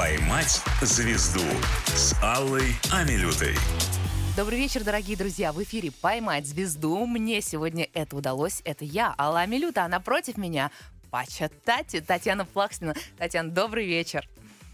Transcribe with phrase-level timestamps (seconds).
[0.00, 1.44] «Поймать звезду»
[1.88, 3.54] с Аллой Амилютой.
[4.34, 5.52] Добрый вечер, дорогие друзья.
[5.52, 7.04] В эфире «Поймать звезду».
[7.04, 8.62] Мне сегодня это удалось.
[8.64, 10.70] Это я, Алла Амилюта, а напротив меня
[11.10, 12.94] Пача Тати, Татьяна Плаксина.
[13.18, 14.26] Татьяна, добрый вечер.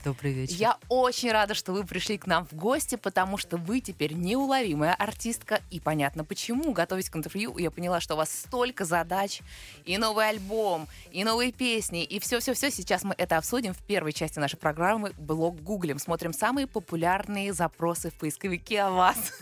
[0.07, 0.55] Добрый вечер.
[0.55, 4.95] Я очень рада, что вы пришли к нам в гости, потому что вы теперь неуловимая
[4.95, 5.61] артистка.
[5.73, 6.71] И понятно почему.
[6.71, 9.41] Готовясь к интервью, я поняла, что у вас столько задач.
[9.85, 12.71] И новый альбом, и новые песни, и все-все-все.
[12.71, 15.99] Сейчас мы это обсудим в первой части нашей программы «Блог Гуглим».
[15.99, 19.33] Смотрим самые популярные запросы в поисковике о вас.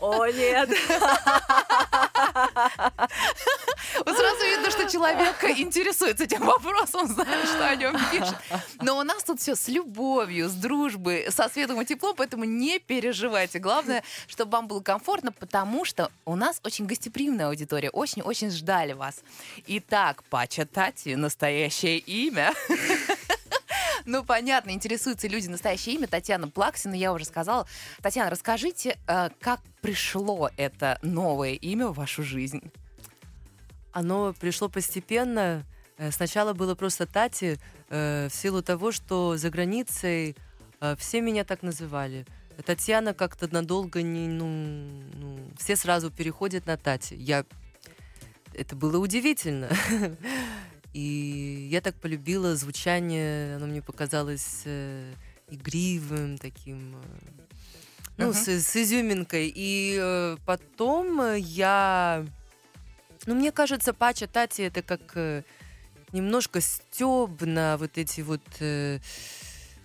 [0.00, 0.70] О, нет!
[4.04, 8.36] Вот сразу видно, что человек интересуется этим вопросом, знает, что о нем пишет.
[8.80, 12.78] Но у нас тут все с любовью, с дружбой, со светом и теплом, поэтому не
[12.78, 13.58] переживайте.
[13.58, 19.22] Главное, чтобы вам было комфортно, потому что у нас очень гостеприимная аудитория, очень-очень ждали вас.
[19.66, 22.54] Итак, Пача Тати, настоящее имя.
[24.08, 26.06] Ну, понятно, интересуются люди настоящее имя.
[26.06, 27.68] Татьяна Плаксина, я уже сказала.
[28.00, 32.72] Татьяна, расскажите, э, как пришло это новое имя в вашу жизнь?
[33.92, 35.66] Оно пришло постепенно.
[35.98, 37.58] Э, сначала было просто Тати,
[37.90, 40.34] э, в силу того, что за границей
[40.96, 42.24] все меня так называли.
[42.64, 47.12] Татьяна как-то надолго не, ну, ну, все сразу переходят на Тати.
[47.12, 47.44] Я,
[48.54, 49.68] это было удивительно.
[50.94, 55.12] И я так полюбила звучание, оно мне показалось э,
[55.50, 57.44] игривым, таким, э,
[58.16, 58.34] ну, uh-huh.
[58.34, 59.52] с, с изюминкой.
[59.54, 62.26] И э, потом я,
[63.26, 65.44] ну, мне кажется, Пача Тати это как
[66.12, 68.42] немножко стеб на вот эти вот...
[68.60, 68.98] Э,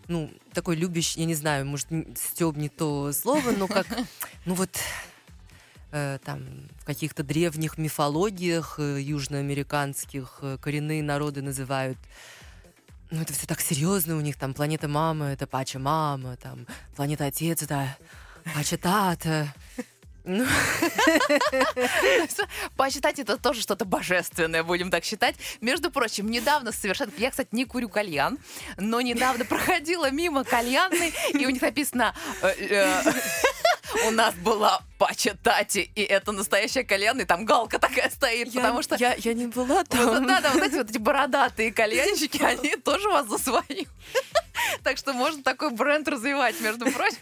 [0.08, 3.88] ну, такой любящий, я не знаю, может, стеб не то слово, но как,
[4.46, 4.70] ну вот,
[6.24, 11.98] там в каких-то древних мифологиях э, южноамериканских э, коренные народы называют
[13.12, 17.26] ну, это все так серьезно у них, там, планета мама, это пача мама, там, планета
[17.26, 17.96] отец, это
[18.56, 19.54] пача тата.
[20.26, 20.46] Ну.
[22.78, 25.36] Посчитать это тоже что-то божественное, будем так считать.
[25.60, 27.12] Между прочим, недавно совершенно...
[27.18, 28.40] Я, кстати, не курю кальян,
[28.78, 32.16] но недавно проходила мимо кальянной, и у них написано
[34.08, 38.62] у нас была пача Тати, и это настоящая кальян, и там галка такая стоит, я,
[38.62, 38.96] потому что...
[38.96, 40.26] Я, я не была там.
[40.26, 43.86] Да, да, вот эти вот эти бородатые кальянщики, они тоже вас за свои.
[44.84, 47.18] Так что можно такой бренд развивать, между прочим.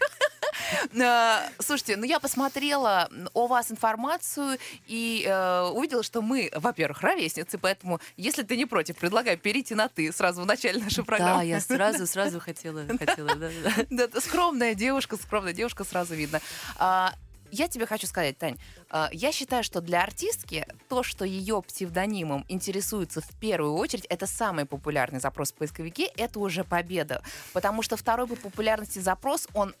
[1.00, 7.58] А, слушайте, ну я посмотрела о вас информацию и э, увидела, что мы, во-первых, ровесницы,
[7.58, 11.38] поэтому, если ты не против, предлагаю перейти на ты сразу в начале нашей программы.
[11.38, 13.50] Да, я сразу, сразу хотела, хотела, да,
[13.90, 14.06] да.
[14.08, 16.40] Да, скромная девушка, скромная девушка, сразу видно.
[16.76, 17.14] А,
[17.52, 18.56] я тебе хочу сказать, Тань,
[18.90, 24.26] а, я считаю, что для артистки то, что ее псевдонимом интересуется в первую очередь, это
[24.26, 27.22] самый популярный запрос в поисковике, это уже победа.
[27.52, 29.74] Потому что второй по популярности запрос, он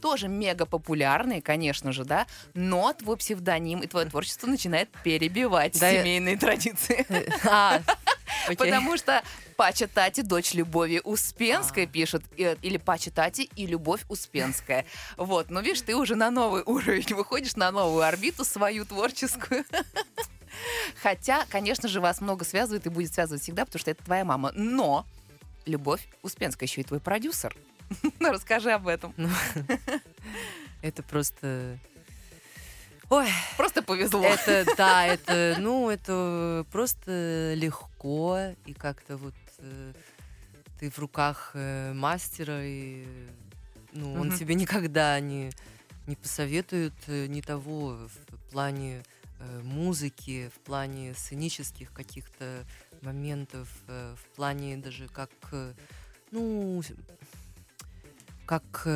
[0.00, 5.90] тоже мега популярный, конечно же, да, но твой псевдоним и твое творчество начинает перебивать да,
[5.90, 6.40] семейные я...
[6.40, 7.06] традиции.
[7.48, 7.82] А.
[8.46, 9.22] Потому что
[9.56, 11.86] Пача Тати, дочь Любови Успенской, а.
[11.86, 14.84] пишет, или Пача Тати и Любовь Успенская.
[15.16, 19.64] Вот, ну видишь, ты уже на новый уровень выходишь, на новую орбиту свою творческую.
[21.02, 24.52] Хотя, конечно же, вас много связывает и будет связывать всегда, потому что это твоя мама.
[24.54, 25.06] Но
[25.66, 27.56] Любовь Успенская еще и твой продюсер.
[28.20, 29.12] Ну, расскажи об этом.
[29.16, 29.28] Ну,
[30.82, 31.78] это просто
[33.08, 34.24] Ой, просто повезло.
[34.24, 39.92] Это, да, это, ну, это просто легко, и как-то вот э,
[40.80, 43.06] ты в руках э, мастера, и
[43.92, 44.36] ну, он угу.
[44.36, 45.52] тебе никогда не,
[46.08, 49.04] не посоветует э, ни того в плане
[49.38, 52.64] э, музыки, в плане сценических каких-то
[53.02, 55.72] моментов, э, в плане даже как, э,
[56.32, 56.82] ну,
[58.46, 58.88] как...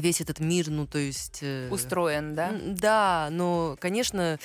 [0.00, 1.40] Весь этот мир, ну, то есть...
[1.42, 2.52] Э, Устроен, да?
[2.64, 4.38] Да, но, конечно,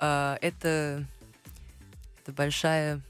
[0.00, 1.04] э, это,
[2.22, 3.00] это большая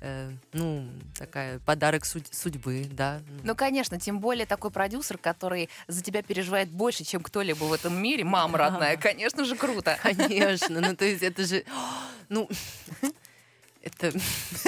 [0.00, 3.20] э, ну, такая подарок судь- судьбы, да.
[3.44, 8.00] Ну, конечно, тем более такой продюсер, который за тебя переживает больше, чем кто-либо в этом
[8.00, 9.98] мире, мама родная, конечно же, круто.
[10.02, 11.64] Конечно, ну, то есть это же,
[12.28, 12.48] ну,
[13.82, 14.12] это,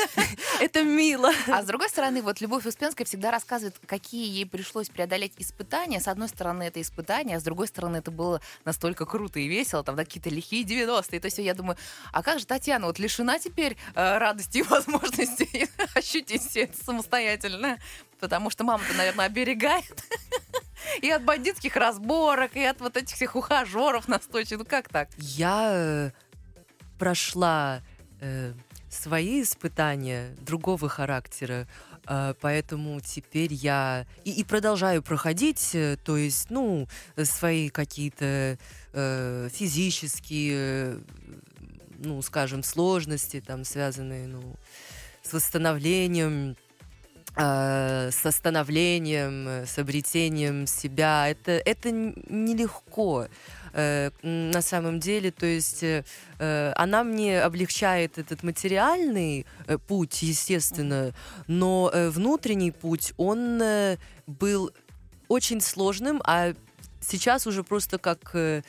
[0.61, 1.31] это мило.
[1.49, 6.01] А с другой стороны, вот Любовь Успенская всегда рассказывает, какие ей пришлось преодолеть испытания.
[6.01, 9.83] С одной стороны, это испытания, а с другой стороны, это было настолько круто и весело,
[9.83, 11.21] там, да, какие-то лихие 90-е.
[11.21, 11.77] То есть я думаю,
[12.13, 17.79] а как же Татьяна вот лишена теперь э, радости и возможности ощутить все это самостоятельно?
[18.21, 20.05] Потому что мама-то, наверное, оберегает.
[21.03, 24.61] И от бандитских разборок, и от вот этих всех ухажеров настойчивых.
[24.61, 25.09] Ну как так?
[25.19, 26.11] Я э,
[26.99, 27.83] прошла
[28.21, 28.53] э,
[28.91, 31.67] свои испытания другого характера.
[32.07, 36.89] А, Поэтому теперь я и, и продолжаю проходить, э, то есть, ну,
[37.23, 38.59] свои какие-то
[38.93, 40.99] э, физические, э,
[41.99, 44.57] ну, скажем, сложности, там, связанные, ну,
[45.23, 46.57] с восстановлением,
[47.37, 51.29] э, с остановлением, э, с обретением себя.
[51.29, 53.29] Это, это нелегко
[53.73, 55.31] э, на самом деле.
[55.31, 56.05] То есть э,
[56.39, 61.13] э, она мне облегчает этот материальный э, путь, естественно,
[61.47, 63.97] но э, внутренний путь, он э,
[64.27, 64.71] был
[65.29, 66.55] очень сложным, а
[67.01, 68.31] сейчас уже просто как...
[68.35, 68.63] э,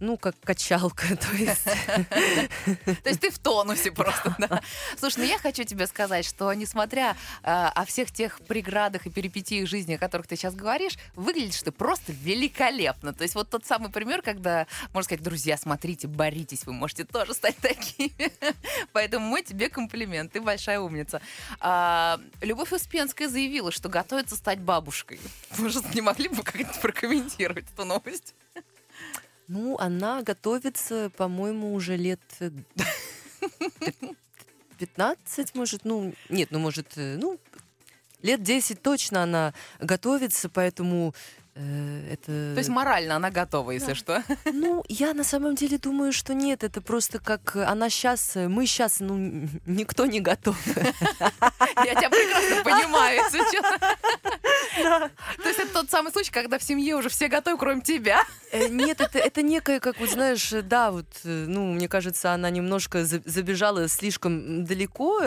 [0.00, 1.64] ну, как качалка, то есть...
[3.02, 4.62] То есть ты в тонусе просто, да.
[4.98, 9.68] Слушай, ну я хочу тебе сказать, что несмотря э, о всех тех преградах и перипетиях
[9.68, 13.12] жизни, о которых ты сейчас говоришь, выглядишь ты просто великолепно.
[13.12, 17.34] То есть вот тот самый пример, когда, можно сказать, друзья, смотрите, боритесь, вы можете тоже
[17.34, 18.32] стать такими.
[18.92, 21.20] Поэтому мой тебе комплимент, ты большая умница.
[21.60, 25.20] А, Любовь Успенская заявила, что готовится стать бабушкой.
[25.58, 28.34] Может, не могли бы как-то прокомментировать эту новость?
[29.48, 34.14] Ну, она готовится, по-моему, уже лет э, пят-
[34.78, 37.38] 15, может, ну, нет, ну, может, э, ну,
[38.20, 41.47] лет 10 точно она готовится, поэтому э,
[42.10, 42.26] это...
[42.54, 43.94] То есть морально она готова, если Да.
[43.94, 44.22] что.
[44.52, 48.66] Ну, я на самом деле думаю, что нет, это просто как э, она сейчас, мы
[48.66, 50.56] сейчас, ну, никто не готов.
[51.84, 53.78] Я тебя прекрасно понимаю, если честно.
[55.42, 58.24] То есть это тот самый случай, когда в семье уже все готовы, кроме тебя.
[58.52, 62.32] Э, Нет, это, это некое, как вот знаешь, э, да, вот, э, ну, мне кажется,
[62.32, 65.20] она немножко за- забежала слишком далеко,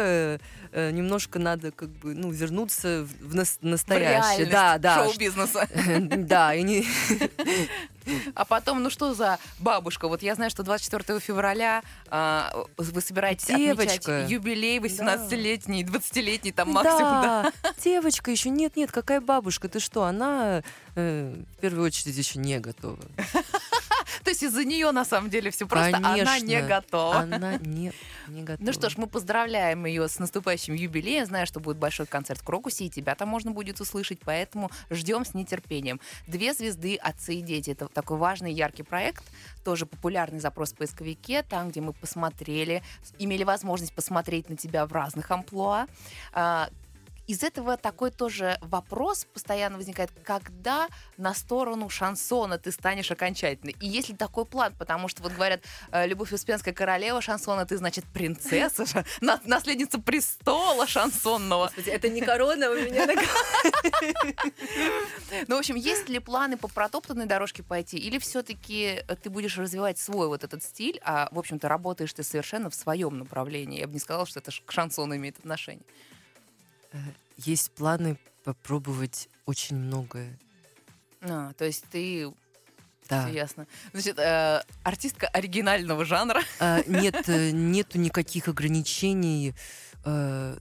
[0.72, 4.10] э, немножко надо как бы, ну, вернуться в, в нас- В настоящее.
[4.46, 5.04] реальность Да, да.
[5.06, 5.68] шоу-бизнеса.
[6.00, 6.86] Да, и не...
[8.34, 10.08] А потом, ну что за бабушка?
[10.08, 13.94] Вот я знаю, что 24 февраля а, вы собираетесь Девочка.
[13.94, 17.52] отмечать юбилей 18-летний, 20-летний там максимум, да?
[17.62, 20.64] Да, девочка еще нет, нет, какая бабушка, ты что, она
[20.96, 22.98] э, в первую очередь еще не готова.
[24.24, 26.68] То есть из-за нее на самом деле все просто она не Конечно.
[26.68, 27.18] готова.
[27.20, 27.92] Она не,
[28.28, 28.66] не готова.
[28.66, 31.26] Ну что ж, мы поздравляем ее с наступающим юбилеем.
[31.26, 35.26] Знаю, что будет большой концерт в Крокусе, и тебя там можно будет услышать, поэтому ждем
[35.26, 36.00] с нетерпением.
[36.28, 39.24] Две звезды «Отцы и дети»— это такой важный, яркий проект,
[39.64, 42.84] тоже популярный запрос в поисковике, там, где мы посмотрели,
[43.20, 45.88] имели возможность посмотреть на тебя в разных амплуа.
[47.32, 53.70] Из этого такой тоже вопрос постоянно возникает, когда на сторону шансона ты станешь окончательно?
[53.70, 54.76] И есть ли такой план?
[54.78, 55.64] Потому что вот говорят,
[55.94, 59.06] э, Любовь Успенская королева шансона, ты, значит, принцесса,
[59.46, 61.68] наследница престола шансонного.
[61.68, 63.14] Господи, это не корона у меня на
[65.48, 67.98] Ну, в общем, есть ли планы по протоптанной дорожке пойти?
[67.98, 72.70] Или все-таки ты будешь развивать свой вот этот стиль, а, в общем-то, работаешь ты совершенно
[72.70, 73.80] в своем направлении?
[73.80, 75.86] Я бы не сказала, что это к шансону имеет отношение.
[77.46, 80.38] Есть планы попробовать очень многое.
[81.22, 82.32] А, то есть ты...
[83.10, 83.26] Да.
[83.26, 83.68] Всё ясно.
[83.92, 86.42] Значит, э, артистка оригинального жанра.
[86.60, 89.54] А, нет, э, нету никаких ограничений.
[90.06, 90.58] Э,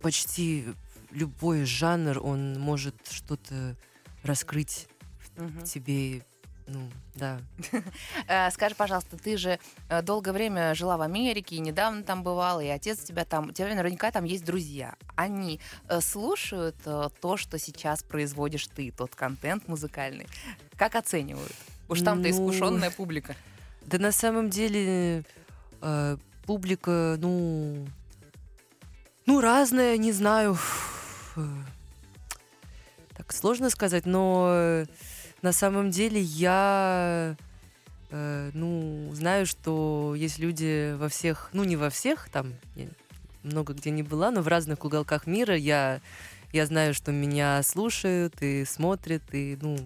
[0.00, 0.66] Почти
[1.10, 3.76] любой жанр, он может что-то
[4.22, 4.88] раскрыть
[5.36, 6.24] в тебе.
[6.72, 7.40] Ну, да.
[8.28, 9.58] Э, Скажи, пожалуйста, ты же
[9.88, 13.48] э, долгое время жила в Америке, и недавно там бывала, и отец у тебя там,
[13.48, 14.94] у тебя наверняка там есть друзья.
[15.16, 20.28] Они э, слушают то, что сейчас производишь ты, тот контент музыкальный.
[20.76, 21.52] Как оценивают?
[21.88, 23.34] Уж там-то Ну, искушенная публика.
[23.86, 25.24] Да на самом деле
[25.80, 27.88] э, публика, ну,
[29.26, 30.56] ну разная, не знаю.
[33.16, 34.84] Так сложно сказать, но
[35.42, 37.36] на самом деле я,
[38.10, 42.86] э, ну, знаю, что есть люди во всех, ну не во всех, там я
[43.42, 46.00] много где не была, но в разных уголках мира я
[46.52, 49.78] я знаю, что меня слушают и смотрят и ну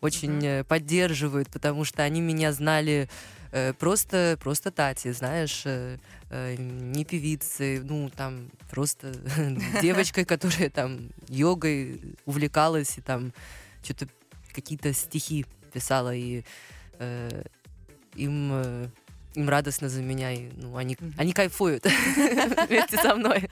[0.00, 3.08] очень э, поддерживают, потому что они меня знали
[3.52, 5.98] э, просто, просто Тати, знаешь, э,
[6.30, 9.12] э, не певицей, ну, там, просто
[9.80, 13.32] девочкой, которая там йогой увлекалась и там
[13.84, 14.08] что-то
[14.52, 16.44] какие-то стихи писала, и
[16.98, 17.42] э,
[18.14, 18.88] им, э,
[19.34, 21.14] им радостно за меня, и, ну, они, Мгм.
[21.16, 21.84] они кайфуют
[22.68, 23.48] вместе со мной.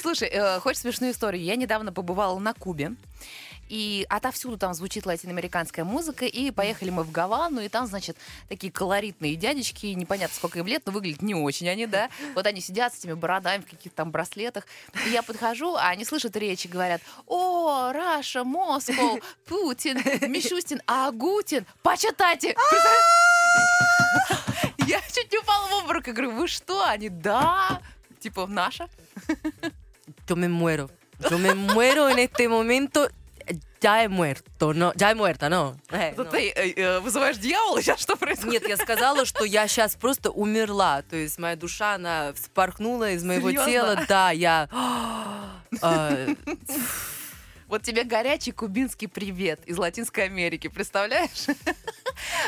[0.00, 1.42] Слушай, э, хочешь смешную историю?
[1.42, 2.92] Я недавно побывала на Кубе.
[3.68, 8.16] И отовсюду там звучит латиноамериканская музыка, и поехали мы в Гавану, и там, значит,
[8.48, 12.08] такие колоритные дядечки, непонятно, сколько им лет, но выглядят не очень они, да.
[12.34, 14.66] Вот они сидят с этими бородами в каких-то там браслетах.
[15.06, 19.98] И я подхожу, а они слышат речь и говорят, о, Раша, Москва, Путин,
[20.28, 22.54] Мишустин, Агутин, почитайте!
[24.86, 26.82] Я чуть не упала в обморок и говорю, вы что?
[26.86, 27.82] Они, да,
[28.20, 28.88] Типа наша?
[30.26, 30.90] Yo me muero.
[31.30, 33.08] Yo me muero en este momento.
[33.80, 35.76] Ya he muerto, no, ya he muerta, no.
[35.90, 36.30] Э, Это no.
[36.30, 37.80] ты э, э, вызываешь дьявола?
[37.80, 38.62] Сейчас что происходит?
[38.62, 41.02] Нет, я сказала, что я сейчас просто умерла.
[41.02, 43.70] То есть моя душа, она вспорхнула из моего Серьезно?
[43.70, 44.04] тела.
[44.08, 44.68] Да, я...
[45.82, 46.34] э,
[47.68, 51.46] Вот тебе горячий кубинский привет из Латинской Америки, представляешь?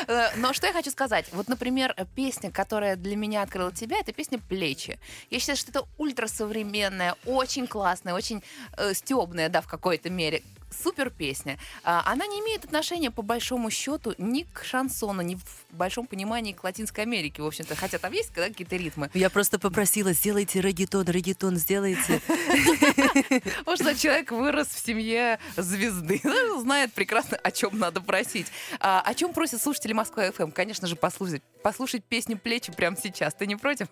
[0.07, 1.27] Э, Но что я хочу сказать?
[1.31, 4.99] Вот, например, песня, которая для меня открыла тебя, это песня «Плечи».
[5.29, 8.43] Я считаю, что это ультрасовременная, очень классная, очень
[8.77, 10.41] э, стебная, да, в какой-то мере.
[10.71, 11.59] Супер песня.
[11.83, 16.53] А, Она не имеет отношения, по большому счету, ни к шансону, ни в большом понимании
[16.53, 17.75] к Латинской Америке, в общем-то.
[17.75, 19.09] Хотя там есть да, какие-то ритмы.
[19.13, 22.21] Я просто попросила, сделайте регетон, регетон сделайте.
[23.75, 26.21] Что человек вырос в семье звезды,
[26.59, 28.47] знает прекрасно, о чем надо просить.
[28.79, 30.51] А, о чем просят слушатели Москвы ФМ?
[30.51, 33.33] Конечно же, послушать, послушать песню «Плечи» прямо сейчас.
[33.33, 33.87] Ты не против?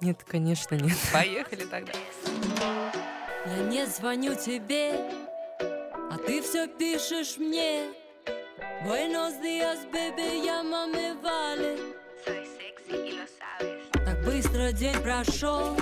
[0.00, 0.98] Нет, конечно, нет.
[1.12, 1.92] Поехали тогда.
[3.46, 4.94] Я не звоню тебе,
[6.12, 7.88] а ты все пишешь мне.
[8.84, 11.78] Buenos días, baby, llámame, vale.
[14.04, 15.76] Так быстро день прошел,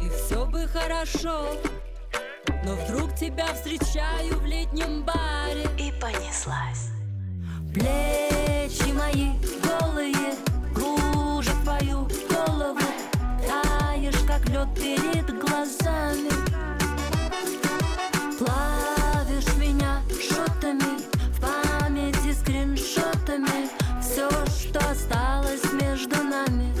[0.00, 1.46] и все бы хорошо.
[2.64, 5.66] Но вдруг тебя встречаю в летнем баре.
[5.78, 6.90] И понеслась.
[7.72, 9.30] Плечи мои
[9.64, 10.34] голые
[10.74, 12.80] кружат твою голову
[13.46, 16.51] Таешь, как лед перед глазами
[23.32, 23.68] скриншотами
[24.00, 26.72] Все, что осталось между нами.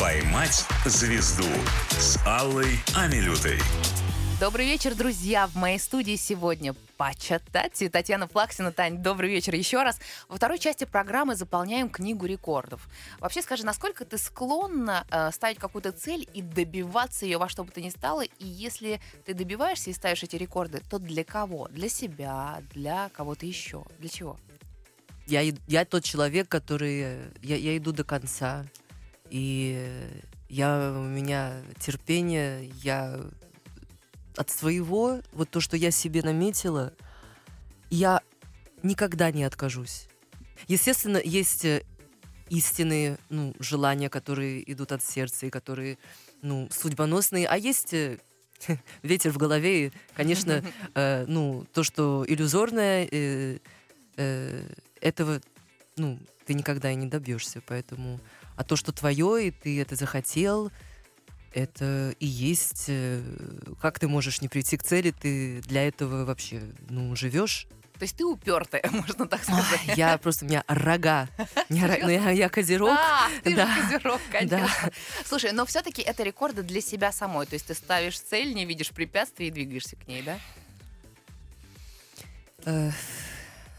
[0.00, 1.44] «Поймать звезду»
[1.90, 3.60] с Аллой Амилютой.
[4.40, 5.48] Добрый вечер, друзья.
[5.48, 8.70] В моей студии сегодня Пача Тати, Татьяна Плаксина.
[8.70, 9.98] Тань, добрый вечер еще раз.
[10.28, 12.88] Во второй части программы заполняем книгу рекордов.
[13.18, 17.72] Вообще скажи, насколько ты склонна э, ставить какую-то цель и добиваться ее во что бы
[17.72, 18.22] то ни стало?
[18.22, 21.66] И если ты добиваешься и ставишь эти рекорды, то для кого?
[21.66, 23.84] Для себя, для кого-то еще?
[23.98, 24.38] Для чего?
[25.26, 27.00] Я, я тот человек, который...
[27.02, 28.64] э, Я, я иду до конца.
[29.30, 33.20] И э, я, у меня терпение, я
[34.38, 36.92] от своего, вот то, что я себе наметила,
[37.90, 38.20] я
[38.82, 40.08] никогда не откажусь.
[40.66, 41.82] Естественно, есть э,
[42.48, 45.98] истинные ну, желания, которые идут от сердца и которые
[46.42, 48.18] ну, судьбоносные, а есть э,
[49.02, 50.64] ветер в голове, и, конечно,
[50.94, 53.58] э, ну, то, что иллюзорное, э,
[54.16, 54.62] э,
[55.00, 55.40] этого
[55.96, 58.20] ну, ты никогда и не добьешься, поэтому...
[58.56, 60.72] А то, что твое, и ты это захотел,
[61.52, 62.84] это и есть...
[62.88, 63.22] э,
[63.80, 67.66] Как ты можешь не прийти к цели, ты для этого вообще, ну, живешь.
[67.98, 69.80] То есть ты упертая, можно так сказать.
[69.88, 71.28] Ой, Я просто, у меня рога.
[71.68, 72.90] Ро- ну, я, я козерог.
[72.96, 73.66] А, ты Да.
[73.74, 74.58] же козерог, конечно.
[74.58, 74.90] Да.
[75.24, 77.46] Слушай, но все-таки это рекорды для себя самой.
[77.46, 80.38] То есть ты ставишь цель, не видишь препятствий и двигаешься к ней, да?
[82.66, 82.90] Э,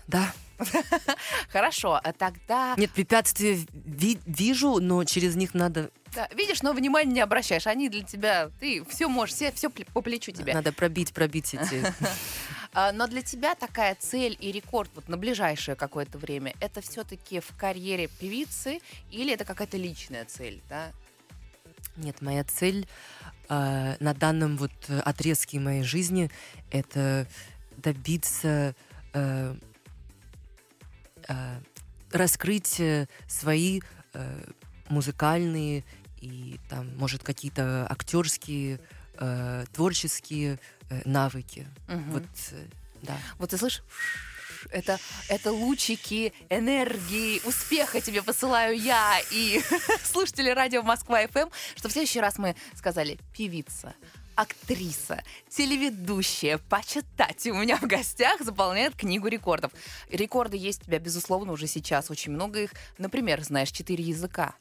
[0.08, 0.34] Да.
[1.52, 2.76] Хорошо, а тогда...
[2.78, 7.68] Нет, препятствия ви- вижу, но через них надо, Да, видишь, но внимания не обращаешь.
[7.68, 10.54] Они для тебя, ты все можешь, все, все по плечу тебе.
[10.54, 11.84] надо пробить, пробить эти...
[12.72, 17.40] А, Но для тебя такая цель и рекорд вот на ближайшее какое-то время, это все-таки
[17.40, 20.92] в карьере певицы или это какая-то личная цель, да?
[21.98, 22.88] Нет, моя цель
[23.50, 24.72] э, на данном вот
[25.04, 26.30] отрезке моей жизни
[26.70, 27.26] это
[27.78, 28.76] добиться
[29.14, 29.56] э,
[32.12, 33.82] раскрыть э, свои
[34.14, 34.44] э,
[34.90, 35.84] музыкальные
[36.22, 38.80] и там, может, какие-то актерские,
[39.20, 40.60] э, творческие
[40.90, 41.68] э, навыки.
[41.88, 42.12] Мгм.
[42.12, 42.66] Вот, э,
[43.02, 43.18] да.
[43.38, 43.84] Вот ты слышишь?
[44.72, 49.62] Это, это лучики энергии, успеха тебе посылаю я и
[50.04, 53.94] слушатели радио Москва ФМ, что в следующий раз мы сказали певица,
[54.40, 59.74] актриса, телеведущая, почитать у меня в гостях заполняет книгу рекордов.
[60.10, 62.72] Рекорды есть у тебя, безусловно, уже сейчас, очень много их.
[62.98, 64.56] Например, знаешь четыре языка.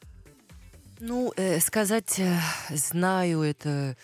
[0.99, 2.37] Ну, э, сказать э,
[2.71, 3.95] знаю это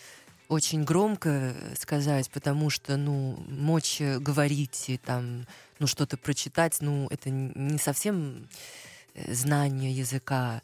[0.48, 5.46] очень громко э, сказать, потому что, ну, мочь э, говорить и там,
[5.78, 8.48] ну, что-то прочитать, ну, это не совсем
[9.12, 10.62] э, знание языка.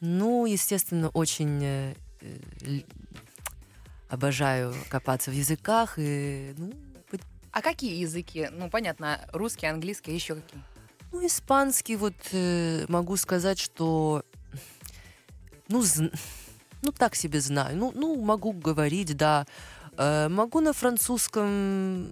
[0.00, 1.94] Ну, естественно, очень
[4.08, 6.72] обожаю копаться в языках и, ну,
[7.52, 8.48] А какие языки?
[8.52, 10.62] Ну, понятно, русский, английский, еще какие?
[11.12, 14.22] ну, испанский вот э, могу сказать, что,
[15.68, 16.14] ну, зн-
[16.82, 17.76] ну, так себе знаю.
[17.76, 19.46] Ну, ну могу говорить, да.
[19.96, 22.08] Э, могу на французском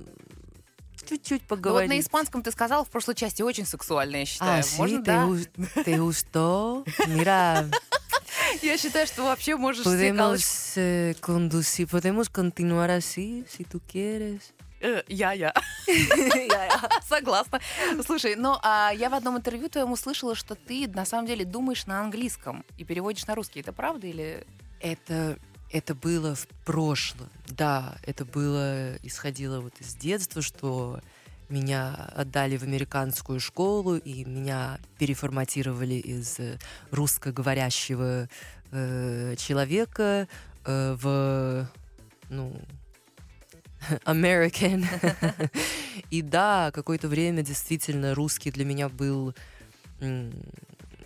[1.08, 1.90] чуть-чуть Ну, вот поговорить.
[1.90, 4.60] на испанском ты сказала в прошлой части очень сексуально, я считаю.
[4.60, 5.24] А, sí, Можно, te, да?
[5.26, 5.50] gus-
[5.84, 6.84] te gustó?
[7.06, 7.70] Mira,
[8.62, 14.52] Я считаю, что вообще можешь podemos eh, conducir, podemos continuar así, si tú quieres.
[14.80, 15.54] Э, Я-я.
[17.08, 17.60] Согласна.
[18.04, 21.86] Слушай, ну а я в одном интервью твоем услышала, что ты на самом деле думаешь
[21.86, 23.60] на английском и переводишь на русский.
[23.60, 24.46] Это правда или...
[24.80, 25.38] Это,
[25.72, 27.28] это было в прошлом.
[27.48, 31.00] Да, это было, исходило вот из детства, что
[31.48, 36.58] меня отдали в американскую школу, и меня переформатировали из э,
[36.90, 38.28] русскоговорящего
[38.72, 40.28] э, человека
[40.64, 41.68] э, в,
[42.28, 42.52] ну,
[44.04, 44.84] American.
[46.10, 49.34] И да, какое-то время действительно русский для меня был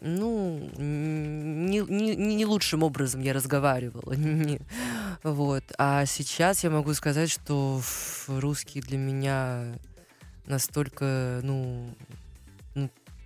[0.00, 4.12] ну, не, не, не лучшим образом я разговаривала.
[4.14, 4.60] Не-
[5.22, 5.64] вот.
[5.78, 7.80] А сейчас я могу сказать, что
[8.26, 9.74] русский для меня
[10.46, 11.94] настолько, ну,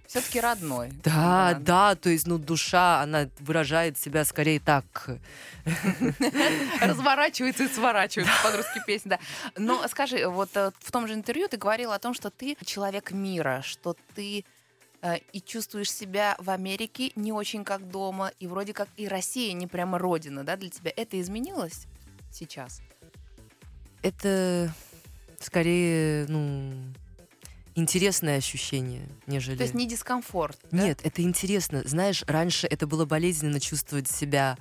[0.06, 0.92] Все-таки родной.
[1.02, 5.08] да, да, то есть, ну, душа, она выражает себя скорее так.
[6.80, 9.18] Разворачивается и сворачивается под русский песни, да.
[9.56, 13.10] Но скажи, вот э, в том же интервью ты говорила о том, что ты человек
[13.12, 14.44] мира, что ты
[15.02, 19.52] э, и чувствуешь себя в Америке не очень как дома, и вроде как и Россия
[19.52, 20.92] не прямо родина, да, для тебя.
[20.94, 21.86] Это изменилось
[22.30, 22.82] сейчас?
[24.02, 24.72] Это
[25.40, 26.74] скорее, ну,
[27.74, 29.56] интересное ощущение, нежели...
[29.56, 30.84] То есть не дискомфорт, да?
[30.86, 31.82] Нет, это интересно.
[31.84, 34.56] Знаешь, раньше это было болезненно чувствовать себя,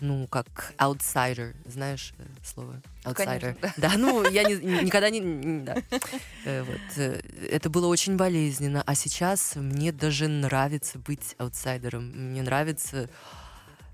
[0.00, 1.56] ну, как outsider.
[1.66, 2.80] Знаешь э, слово?
[3.02, 3.72] Конечно, Outsider.
[3.78, 5.18] Да, ну, я не- никогда не...
[5.20, 5.76] не- да.
[6.44, 6.80] Э, Вот.
[6.96, 7.20] э,
[7.50, 8.82] Это было очень болезненно.
[8.86, 12.10] А сейчас мне даже нравится быть аутсайдером.
[12.30, 13.08] Мне нравится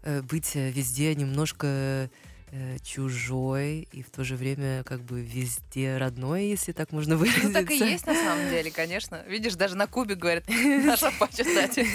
[0.03, 2.11] э, быть э, везде немножко
[2.51, 7.45] э, чужой и в то же время как бы везде родной, если так можно выразиться.
[7.45, 9.23] Ну, так и есть на самом деле, конечно.
[9.29, 10.45] Видишь, даже на Кубе говорят,
[10.85, 11.79] наша почитать.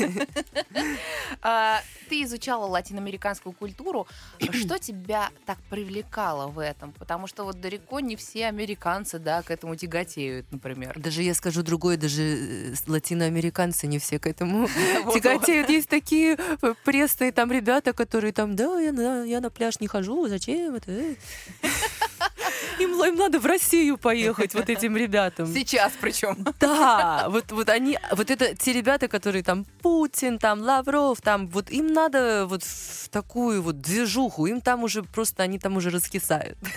[1.41, 4.07] А, Ты изучала латиноамериканскую культуру.
[4.51, 6.91] Что тебя так привлекало в этом?
[6.93, 10.99] Потому что вот далеко не все американцы, да, к этому тяготеют, например.
[10.99, 14.67] Даже я скажу другое, даже э, латиноамериканцы не все к этому
[15.13, 15.69] тяготеют.
[15.69, 20.48] Есть такие э, пресные там ребята, которые там, да, я на пляж не хожу, зачем
[20.53, 20.91] это?
[20.91, 21.15] э?»
[22.79, 25.47] Им, им надо в Россию поехать, вот этим ребятам.
[25.47, 26.45] Сейчас причем.
[26.59, 31.69] Да, вот, вот они, вот это те ребята, которые там Путин, там Лавров, там вот
[31.71, 36.57] им надо вот в такую вот движуху, им там уже просто, они там уже раскисают.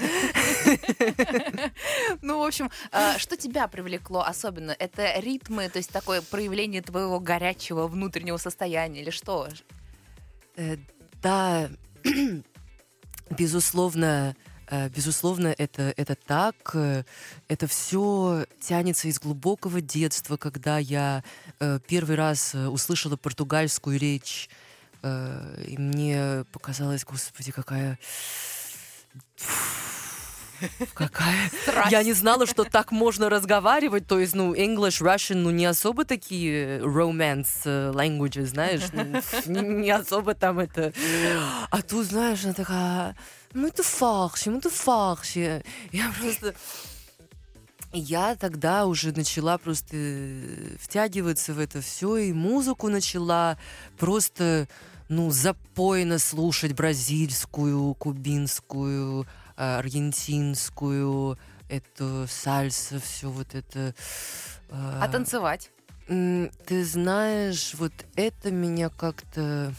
[2.23, 4.75] Ну, в общем, а, что тебя привлекло особенно?
[4.79, 9.49] Это ритмы, то есть такое проявление твоего горячего внутреннего состояния или что?
[10.57, 10.77] Э,
[11.23, 11.69] Да,
[13.37, 14.37] безусловно,
[14.69, 16.57] э, безусловно, это, это так.
[16.75, 17.05] Э,
[17.49, 21.23] Это все тянется из глубокого детства, когда я
[21.61, 24.49] э, первый раз услышала португальскую речь,
[25.05, 27.99] и мне показалось, господи, какая...
[30.95, 31.51] Какая...
[31.91, 34.07] Я не знала, что так можно разговаривать.
[34.07, 38.83] То есть, ну, English, Russian, ну, не особо такие romance э, languages, знаешь.
[38.93, 39.05] ну,
[39.47, 40.93] Не не особо там это...
[41.71, 43.17] А тут, знаешь, она такая...
[43.55, 45.65] Muito forte, muito forte.
[45.93, 46.55] Я просто...
[47.93, 53.59] Я тогда уже начала просто э, втягиваться в это все, и музыку начала
[53.99, 54.67] просто,
[55.11, 61.39] ну, запойно слушать бразильскую, кубинскую, аргентинскую,
[61.69, 63.95] эту сальса, все вот это.
[64.71, 65.71] А танцевать?
[66.09, 69.73] М, Ты знаешь, вот это меня как-то...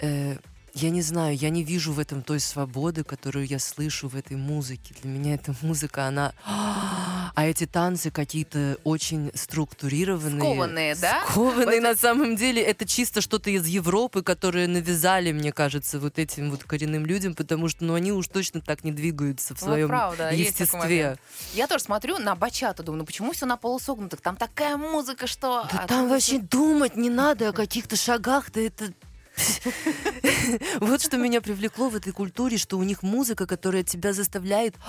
[0.00, 0.36] э,
[0.76, 4.36] я не знаю, я не вижу в этом той свободы, которую я слышу в этой
[4.36, 4.94] музыке.
[5.02, 6.32] Для меня эта музыка, она...
[7.34, 10.40] А эти танцы какие-то очень структурированные.
[10.40, 11.22] Скованные, да?
[11.28, 12.62] Скованные Вот на самом деле.
[12.62, 17.68] Это чисто что-то из Европы, которые навязали, мне кажется, вот этим вот коренным людям, потому
[17.68, 21.18] что ну, они уж точно так не двигаются в Ну, своем правда, естестве.
[21.52, 24.22] Я тоже смотрю на бачату, думаю, ну почему все на полусогнутых?
[24.22, 25.68] Там такая музыка, что...
[25.70, 28.94] Да А там вообще думать не надо о каких-то шагах, да это...
[30.80, 34.74] Вот что меня привлекло в этой культуре, что у них музыка, которая тебя заставляет...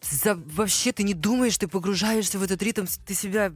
[0.00, 3.52] За- Вообще ты не думаешь, ты погружаешься в этот ритм, ты себя...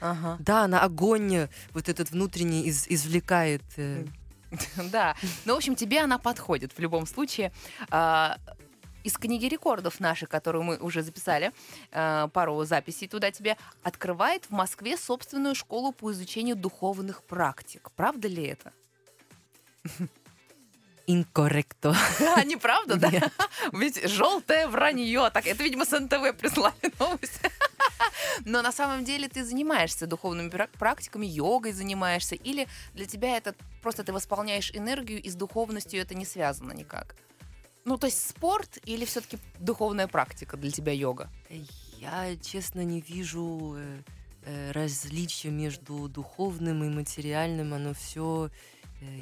[0.00, 0.36] Ага.
[0.40, 3.62] Да, она огонь вот этот внутренний из- извлекает.
[3.76, 4.04] э.
[4.90, 5.14] Да.
[5.44, 7.52] Ну, в общем, тебе она подходит в любом случае.
[7.90, 8.36] А,
[9.04, 11.52] Из книги рекордов наших, которую мы уже записали,
[11.90, 17.90] а, пару записей туда тебе, открывает в Москве собственную школу по изучению духовных практик.
[17.96, 18.72] Правда ли это?
[21.06, 21.94] инкорректо.
[22.36, 23.10] А, неправда, да?
[23.10, 23.32] Нет.
[23.72, 25.30] Ведь желтое вранье.
[25.30, 27.40] Так, это, видимо, с НТВ прислали новость.
[28.44, 33.54] Но на самом деле ты занимаешься духовными пра- практиками, йогой занимаешься, или для тебя это
[33.82, 37.16] просто ты восполняешь энергию, и с духовностью это не связано никак?
[37.84, 41.30] Ну, то есть спорт или все-таки духовная практика для тебя йога?
[41.98, 44.02] Я, честно, не вижу э,
[44.44, 47.74] э, различия между духовным и материальным.
[47.74, 48.50] Оно все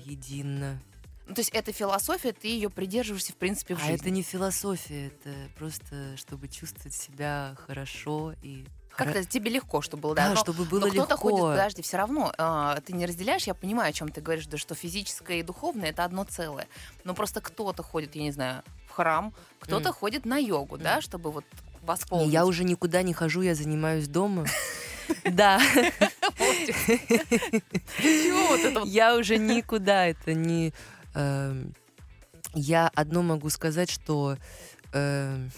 [0.05, 0.79] едино.
[1.27, 3.95] Ну, то есть это философия, ты ее придерживаешься, в принципе, в А жизни.
[3.95, 8.65] это не философия, это просто чтобы чувствовать себя хорошо и
[9.05, 10.29] Как-то тебе легко, чтобы было, да?
[10.29, 11.29] Да, Но- чтобы было но кто-то легко.
[11.31, 14.59] ходит, подожди, все равно а, ты не разделяешь, я понимаю, о чем ты говоришь, да,
[14.59, 16.67] что физическое и духовное это одно целое.
[17.05, 19.95] Но просто кто-то ходит, я не знаю, в храм, кто-то М.
[19.95, 21.01] ходит на йогу, да, М.
[21.03, 21.45] чтобы вот
[21.81, 22.33] Не, восполнить.
[22.33, 24.45] Я уже никуда не хожу, я занимаюсь дома.
[25.25, 25.61] Да,
[28.85, 30.73] я уже никуда, это не...
[31.15, 31.75] эм,
[32.55, 34.37] Я одно могу сказать, что
[34.93, 35.51] эм,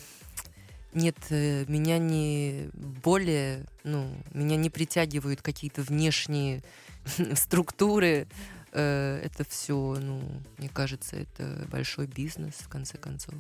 [0.93, 6.63] нет, э, меня не более, ну, меня не притягивают какие-то внешние
[7.35, 8.27] структуры.
[8.73, 10.23] Э, Это все, ну,
[10.59, 13.35] мне кажется, это большой бизнес, в конце концов.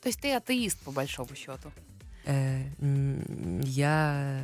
[0.00, 1.70] То есть ты атеист, по большому счету.
[2.24, 2.64] Э,
[3.62, 4.40] Я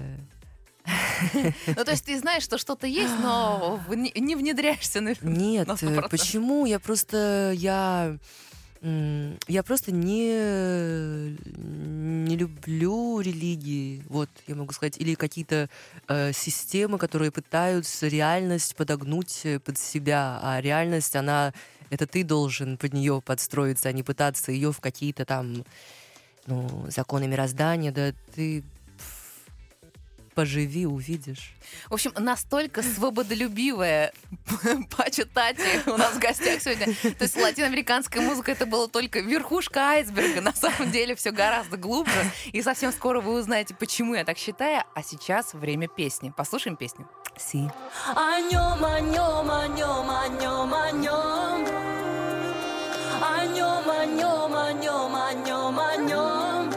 [1.67, 5.73] Ну, то есть ты знаешь, что что-то есть, но не не внедряешься на Нет, на
[5.73, 6.09] 100%.
[6.09, 6.67] почему?
[6.67, 8.19] Я просто я
[8.83, 11.37] я просто не
[12.27, 15.69] не люблю религии, вот я могу сказать, или какие-то
[16.09, 21.53] э, системы, которые пытаются реальность подогнуть э, под себя, а реальность она
[21.91, 25.65] это ты должен под нее подстроиться, а не пытаться ее в какие-то там
[26.47, 28.63] ну законы мироздания, да ты
[30.37, 31.55] поживи, увидишь.
[31.89, 34.13] В общем, настолько свободолюбивая
[34.97, 36.95] почитать у нас в гостях сегодня.
[37.15, 40.43] То есть латиноамериканская музыка это была только верхушка айсберга.
[40.43, 42.31] На самом деле все гораздо глубже.
[42.53, 44.85] И совсем скоро вы узнаете, почему я так считаю.
[44.95, 46.33] А сейчас время песни.
[46.37, 47.09] Послушаем песню.
[47.39, 47.71] Си.
[48.15, 51.67] О нем, о нем, о нем, о нем, о нем.
[53.23, 56.73] О нем, о нем, о нем, о нем, о нем.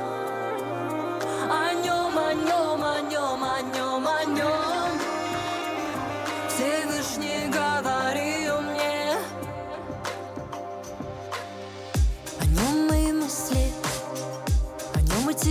[1.52, 2.89] О нем, о нем, о нем,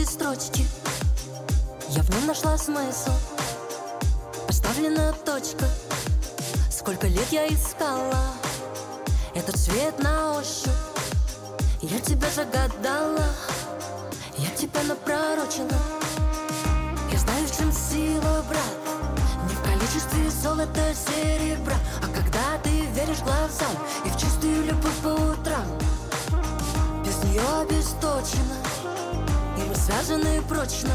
[0.09, 0.67] строчки.
[1.91, 3.13] Я в нем нашла смысл.
[4.47, 5.67] Поставлена точка.
[6.71, 8.17] Сколько лет я искала
[9.35, 10.71] Этот цвет на ощупь.
[11.83, 13.27] Я тебя загадала.
[14.39, 15.79] Я тебя напророчила.
[17.13, 18.77] Я знаю, в чем сила, брат.
[19.49, 21.77] Не в количестве золота, серебра.
[22.03, 25.67] А когда ты веришь глазам И в чистую любовь по утрам
[27.05, 28.68] Без нее обесточена
[29.89, 30.91] связаны прочно.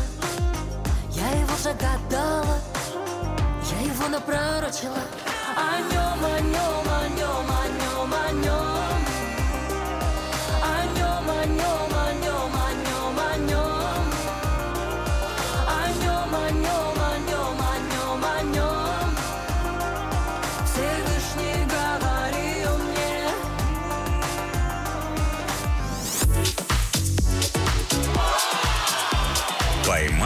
[1.09, 2.59] Я его загадала.
[3.71, 5.01] Я его напророчила.
[5.55, 9.01] О нем, о нем, о нем, о нем, о нем.
[10.61, 11.92] О нем, о нем,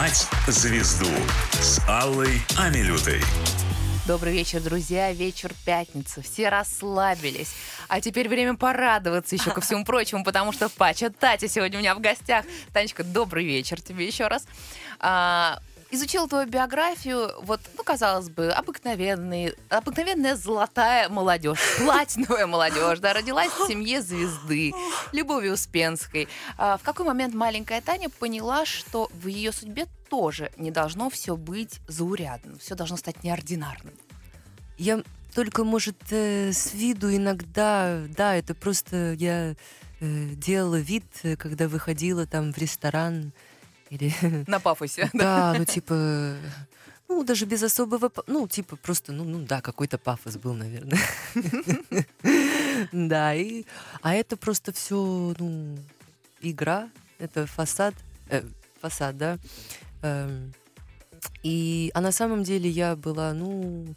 [0.08, 1.10] «Поймать звезду»
[1.60, 3.20] с Аллой Амилютой.
[4.06, 5.12] Добрый вечер, друзья.
[5.12, 6.22] Вечер пятницы.
[6.22, 7.52] Все расслабились.
[7.88, 11.94] А теперь время порадоваться еще ко всему прочему, потому что Пача Татя сегодня у меня
[11.94, 12.46] в гостях.
[12.72, 14.46] Танечка, добрый вечер тебе еще раз.
[14.98, 23.12] А, изучила твою биографию, вот, ну, казалось бы, обыкновенный, обыкновенная золотая молодежь, платиновая молодежь, да,
[23.12, 24.72] родилась в семье звезды,
[25.12, 26.28] Любови Успенской.
[26.56, 31.36] А в какой момент маленькая Таня поняла, что в ее судьбе тоже не должно все
[31.36, 33.94] быть заурядным, все должно стать неординарным?
[34.76, 35.02] Я
[35.34, 39.54] только, может, э, с виду иногда, да, это просто я
[40.00, 43.32] э, делала вид, э, когда выходила там в ресторан
[43.90, 44.12] или...
[44.46, 45.10] На пафосе.
[45.14, 46.36] Да, ну типа,
[47.08, 50.98] ну даже без особого, ну типа просто, ну, ну да, какой-то пафос был, наверное.
[52.92, 53.64] Да, и,
[54.02, 55.76] а это просто все, ну,
[56.40, 57.94] игра, это фасад,
[58.30, 58.42] э,
[58.80, 59.38] фасад, да.
[60.02, 60.52] Эм,
[61.42, 63.94] И, а на самом деле я была, ну,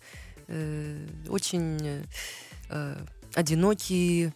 [0.47, 1.77] э, очень
[2.69, 4.31] э, одинокий,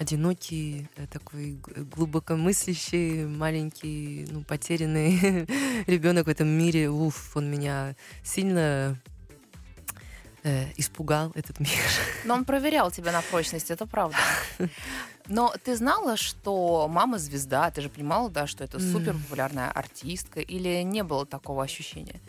[0.00, 1.58] одинокий, э, такой
[1.94, 5.46] глубокомыслящий, маленький, ну, потерянный
[5.86, 6.88] ребенок в этом мире.
[6.88, 8.98] Уф, он меня сильно
[10.42, 11.70] э, испугал этот мир.
[12.24, 14.16] Но он проверял тебя на прочность, это правда.
[15.28, 17.70] Но ты знала, что мама звезда?
[17.70, 20.40] Ты же понимала, да, что это супер популярная артистка?
[20.40, 22.20] Или не было такого ощущения?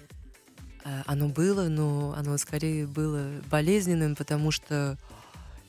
[0.83, 4.97] Э, Оно было, но оно скорее было болезненным, потому что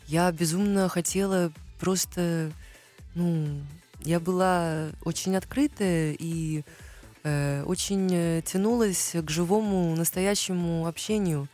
[0.09, 1.53] я безумно хотела
[1.83, 2.53] просто,
[3.17, 3.61] ну,
[4.05, 6.63] я была очень открытая и
[7.25, 11.49] э, очень э, тянулась к живому, настоящему общению.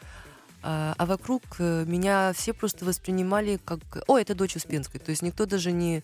[0.62, 5.00] А, а вокруг э, меня все просто воспринимали как, о, это дочь Успенской.
[5.00, 6.02] То есть никто даже не,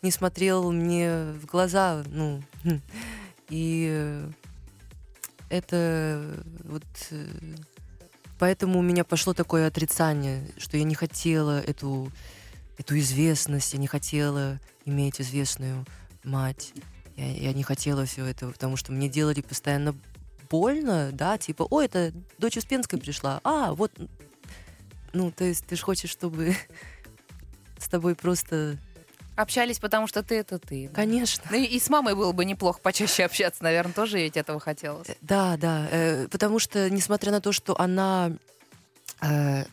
[0.00, 2.42] не смотрел мне в глаза, ну,
[3.50, 4.30] и э,
[5.50, 7.26] это вот э,
[8.38, 12.10] поэтому у меня пошло такое отрицание, что я не хотела эту
[12.78, 15.84] эту известность, я не хотела иметь известную
[16.24, 16.72] мать,
[17.16, 19.94] я, я не хотела все это, потому что мне делали постоянно
[20.50, 23.92] больно, да, типа, о, это дочь Успенской пришла, а, вот,
[25.12, 26.54] ну, то есть ты же хочешь, чтобы
[27.78, 28.78] с тобой просто,
[29.36, 30.88] Общались, потому что ты это ты.
[30.88, 34.58] конечно, Ну и, и с мамой было бы неплохо почаще общаться, наверное, тоже ведь этого
[34.58, 35.10] хотелось.
[35.10, 38.32] Э, Да, да, э, потому что, несмотря на то, что она
[39.20, 39.64] э,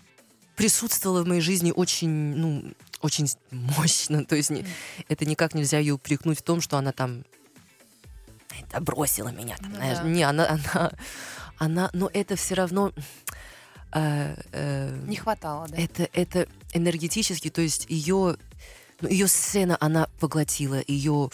[0.57, 4.65] присутствовала в моей жизни очень, ну, очень мощно, то есть не-
[5.09, 7.23] это никак нельзя ее упрекнуть в том, что она там
[8.59, 10.03] это бросила меня, там, Ну знаешь, да.
[10.03, 10.91] не, она, она,
[11.57, 12.91] она, но это все равно
[13.93, 15.77] э, э, Не хватало, да?
[15.77, 18.37] это, это энергетически, то есть ее,
[19.01, 21.29] ну, ее сцена, она поглотила, ее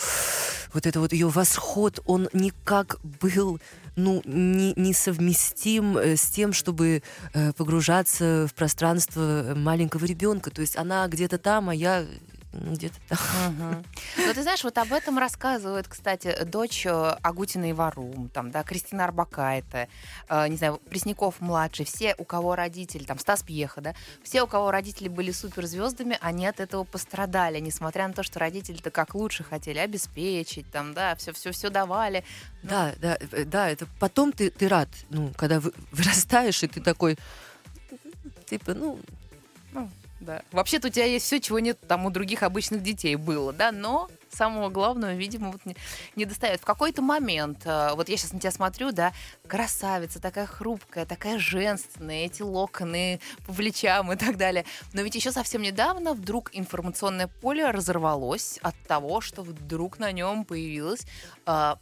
[0.73, 3.59] вот это вот ее восход, он никак был,
[3.99, 10.51] ну, не, несовместим э, с тем, чтобы э, погружаться в пространство маленького ребенка.
[10.51, 12.05] То есть она где-то там, а я
[12.51, 13.83] где-то там.
[14.17, 18.63] Ну, ты знаешь, вот об этом рассказывает, кстати, дочь э, Агутина и Варум, там, да,
[18.63, 19.87] Кристина Арбакайте,
[20.27, 24.47] э, не знаю, Пресняков младший, все, у кого родители, там, Стас Пьеха, да, все, у
[24.47, 29.43] кого родители были суперзвездами, они от этого пострадали, несмотря на то, что родители-то как лучше
[29.43, 32.23] хотели обеспечить, там, да, все-все-все давали.
[32.63, 32.69] Ну.
[32.69, 36.81] Да, да, э, да, это потом ты, ты рад, ну, когда вы- вырастаешь, и ты
[36.81, 37.17] такой,
[38.45, 38.99] типа, ну,
[40.19, 40.41] Да.
[40.51, 44.09] Вообще-то у тебя есть все, чего нет там у других обычных детей было, да, но
[44.29, 45.75] самого главного, видимо, вот не,
[46.15, 46.61] не достает.
[46.61, 49.13] В какой-то момент, э, вот я сейчас на тебя смотрю, да,
[49.47, 54.65] красавица, такая хрупкая, такая женственная, эти локоны по плечам и так далее.
[54.93, 60.45] Но ведь еще совсем недавно вдруг информационное поле разорвалось от того, что вдруг на нем
[60.45, 61.05] появилась
[61.45, 61.75] э,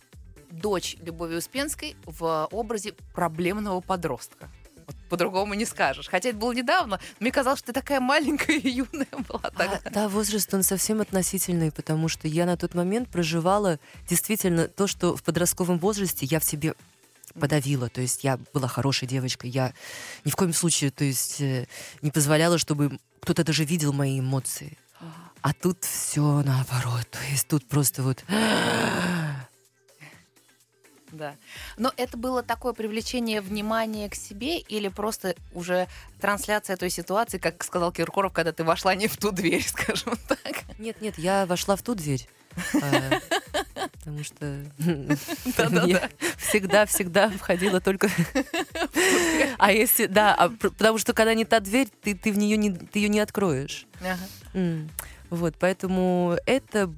[0.51, 4.49] дочь Любови Успенской в образе проблемного подростка.
[4.87, 6.07] Вот по-другому не скажешь.
[6.07, 6.99] Хотя это было недавно.
[7.19, 9.79] Мне казалось, что ты такая маленькая и юная была тогда.
[9.83, 14.87] А, да, возраст он совсем относительный, потому что я на тот момент проживала действительно то,
[14.87, 16.73] что в подростковом возрасте я в себе
[17.37, 17.89] подавила.
[17.89, 19.73] То есть я была хорошей девочкой, я
[20.25, 21.67] ни в коем случае, то есть э,
[22.01, 24.77] не позволяла, чтобы кто-то даже видел мои эмоции.
[25.41, 27.07] А тут все наоборот.
[27.11, 28.23] То есть тут просто вот
[31.17, 31.35] Да.
[31.77, 35.87] Но это было такое привлечение внимания к себе или просто уже
[36.21, 40.63] трансляция той ситуации, как сказал Киркоров, когда ты вошла не в ту дверь, скажем так.
[40.77, 42.27] Нет, нет, я вошла в ту дверь.
[42.81, 43.19] а,
[44.07, 44.63] Потому что
[45.87, 48.09] я всегда-всегда входила только...
[49.57, 50.05] А если...
[50.05, 53.09] Да, а потому что когда не та дверь, ты, ты в нее не, ты ее
[53.09, 53.85] не откроешь.
[55.29, 56.93] Вот, поэтому это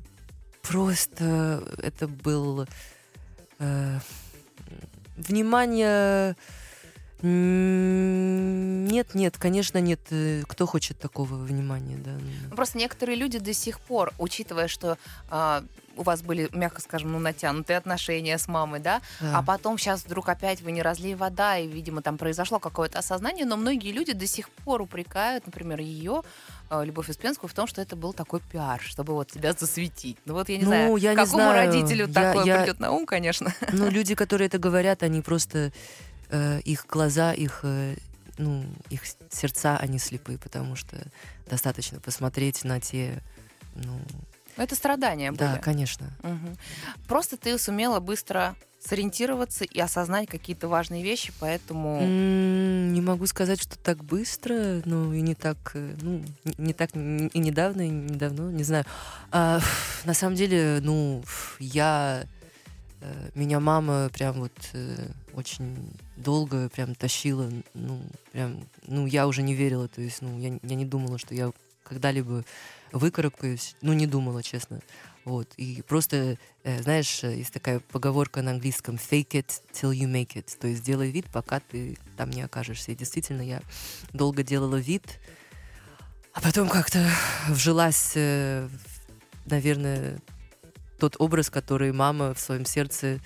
[0.62, 1.64] просто...
[1.82, 2.68] Это был...
[3.60, 4.00] э,
[5.18, 6.36] Внимание...
[8.90, 10.00] Нет, нет, конечно, нет.
[10.10, 12.12] Э, Кто хочет такого внимания, да?
[12.50, 12.56] ну.
[12.56, 14.98] Просто некоторые люди до сих пор, учитывая, что
[15.30, 15.64] а,
[15.96, 19.38] у вас были, мягко скажем, ну, натянутые отношения с мамой, да, Да.
[19.40, 23.46] а потом сейчас вдруг опять вы не разлей вода, и, видимо, там произошло какое-то осознание,
[23.46, 26.24] но многие люди до сих пор упрекают, например, ее,
[26.72, 30.18] э, Любовь Успенскую, в том, что это был такой пиар, чтобы вот тебя засветить.
[30.26, 31.68] Ну вот я не Ну, знаю, я не какому знаю.
[31.68, 33.54] родителю Я- такое я- придет на ум, конечно.
[33.72, 35.72] Ну, люди, которые это говорят, они просто
[36.32, 37.96] э, их глаза, их э,
[38.40, 40.98] ну их сердца, они слепы, потому что
[41.48, 43.22] достаточно посмотреть на те,
[43.76, 44.00] ну,
[44.58, 45.40] Но это страдания были.
[45.40, 46.10] да, конечно.
[46.24, 46.58] Мгм.
[47.08, 52.00] Просто ты сумела быстро сориентироваться и осознать какие-то важные вещи, поэтому...
[52.02, 56.24] Не могу сказать, что так быстро, ну и не так, э, ну
[56.58, 58.86] не- так и недавно, и недавно, не знаю.
[59.32, 59.60] А,
[60.06, 61.22] на самом деле, ну
[61.60, 62.24] я
[63.02, 65.76] э, меня мама прям вот э, очень
[66.20, 68.02] долго прям тащила, ну
[68.32, 71.52] прям, ну я уже не верила, то есть, ну я, я не думала, что я
[71.84, 72.46] когда-либо
[72.92, 73.76] выкарабкаюсь.
[73.82, 74.80] Ну, не думала, честно.
[75.26, 75.54] Вот.
[75.58, 80.58] И просто, э, знаешь, есть такая поговорка на английском «fake it till you make it».
[80.60, 82.92] То есть делай вид, пока ты там не окажешься.
[82.92, 83.62] И действительно, я
[84.14, 85.20] долго делала вид,
[86.34, 87.10] а потом как-то
[87.50, 88.70] вжилась, э,
[89.46, 90.20] наверное,
[91.00, 93.20] тот образ, который мама в своем сердце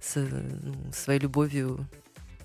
[0.00, 1.86] с, ну, своей любовью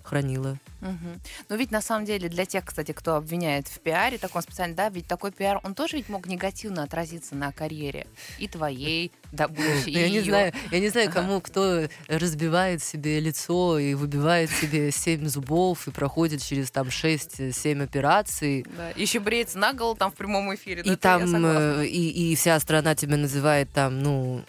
[0.03, 0.57] хранила.
[0.81, 1.21] Мгм.
[1.49, 4.89] Но ведь на самом деле для тех, кстати, кто обвиняет в пиаре, таком специально, да,
[4.89, 8.07] ведь такой пиар, он тоже ведь мог негативно отразиться на карьере
[8.39, 13.19] и твоей, да, будущей, Ну, я не знаю, я не знаю, кому кто разбивает себе
[13.19, 18.65] лицо и выбивает себе семь зубов и проходит через там 6-7 операций.
[18.75, 20.81] Да, Еще бреется на голову там в прямом эфире.
[20.81, 24.43] И там, э, и, и вся страна тебя называет там, ну,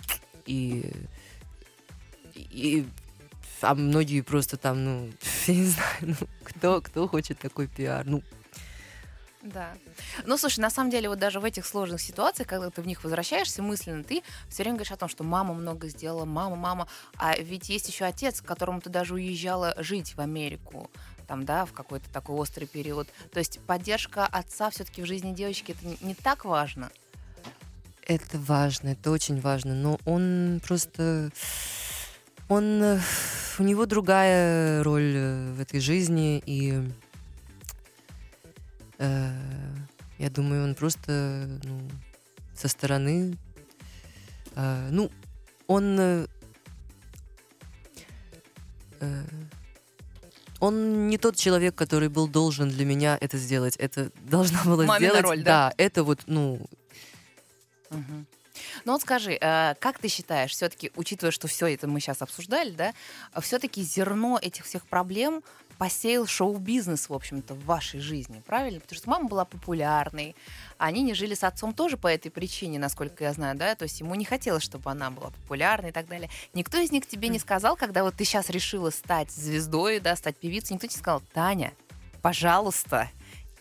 [0.47, 0.91] и,
[2.35, 2.87] и
[3.63, 5.13] а многие просто там, ну,
[5.47, 8.23] я не знаю, ну, кто, кто хочет такой пиар, ну,
[9.43, 9.75] Да.
[10.25, 13.03] Ну, слушай, на самом деле, вот даже в этих сложных ситуациях, когда ты в них
[13.03, 16.89] возвращаешься мысленно, ты все время говоришь о том, что мама много сделала, мама, мама.
[17.17, 20.91] А ведь есть еще отец, к которому ты даже уезжала жить в Америку
[21.33, 23.09] там, да, в какой-то такой острый период.
[23.33, 26.91] То есть поддержка отца все-таки в жизни девочки это не, не так важно.
[28.07, 31.31] Это важно, это очень важно, но он просто...
[32.53, 32.83] Он...
[32.83, 33.01] э,
[33.59, 36.83] У него другая роль э, в этой жизни, и
[38.99, 39.31] э,
[40.19, 41.89] я думаю, он просто ну,
[42.55, 43.39] со стороны...
[44.55, 45.11] э, ну,
[45.67, 45.99] он...
[45.99, 46.27] э,
[49.01, 49.25] э,
[50.61, 53.77] он не тот человек, который был должен для меня это сделать.
[53.77, 55.25] Это должна была Мамина сделать.
[55.25, 55.69] роль, да?
[55.69, 56.61] да, это вот, ну,
[57.91, 58.27] Мгм.
[58.85, 62.71] Ну вот скажи, э, как ты считаешь, все-таки, учитывая, что все это мы сейчас обсуждали,
[62.71, 62.93] да,
[63.41, 65.43] все-таки зерно этих всех проблем
[65.79, 68.81] посеял шоу-бизнес, в общем-то, в вашей жизни, правильно?
[68.81, 70.37] Потому что мама была популярной,
[70.79, 73.99] они не жили с отцом тоже по этой причине, насколько я знаю, да, то есть
[73.99, 76.31] ему не хотелось, чтобы она была популярной и так далее.
[76.55, 80.37] Никто из них тебе не сказал, когда вот ты сейчас решила стать звездой, да, стать
[80.37, 81.73] певицей, никто тебе сказал, Таня,
[82.21, 83.11] пожалуйста,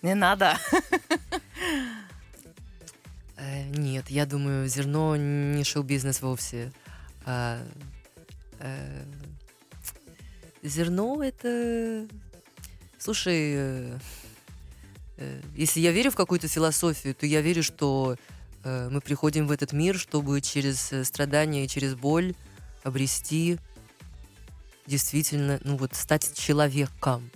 [0.01, 0.57] не надо.
[3.51, 6.71] Э, Нет, я думаю, зерно не шоу-бизнес вовсе.
[7.25, 7.61] А,
[8.59, 9.03] э,
[10.63, 12.07] зерно это...
[12.97, 13.99] Слушай, э,
[15.17, 18.15] э, если я верю в какую-то философию, то я верю, что
[18.63, 22.33] э, мы приходим в этот мир, чтобы через э, страдания и через боль
[22.83, 23.57] обрести
[24.87, 27.29] действительно, ну вот, стать человеком.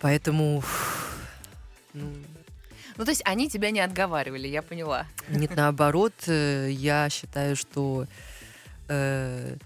[0.00, 0.62] Поэтому,
[1.94, 2.12] ну,
[2.96, 5.06] Ну, то есть они тебя не отговаривали, я поняла.
[5.28, 8.06] Нет, наоборот, э, я считаю, что
[8.88, 9.56] э,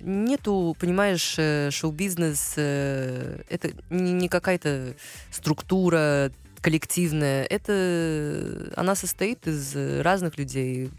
[0.00, 4.94] нету, понимаешь, э, шоу-бизнес это не, не какая-то
[5.30, 10.90] структура коллективная, это она состоит из разных людей.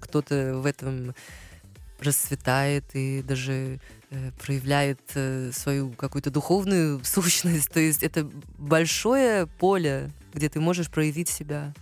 [0.00, 1.14] Кто-то в этом
[2.00, 7.70] расцветает и даже э, проявляет э, свою какую-то духовную сущность.
[7.70, 11.72] То есть это большое поле, где ты можешь проявить себя.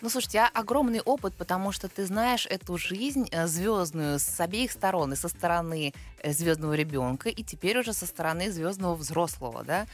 [0.00, 4.72] Ну, слушай, у тебя огромный опыт, потому что ты знаешь эту жизнь звездную с обеих
[4.72, 5.92] сторон, и со стороны
[6.24, 9.86] звездного ребенка, и теперь уже со стороны звездного взрослого, да.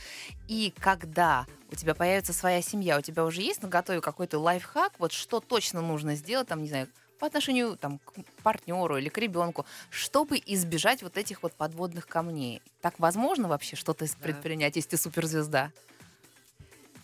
[0.48, 4.92] И когда у тебя появится своя семья, у тебя уже есть на готове какой-то лайфхак,
[4.98, 9.18] вот что точно нужно сделать, там, не знаю, по отношению там, к партнеру или к
[9.18, 12.62] ребенку, чтобы избежать вот этих вот подводных камней.
[12.80, 14.12] Так возможно вообще что-то Да.
[14.22, 15.72] предпринять, если ты суперзвезда?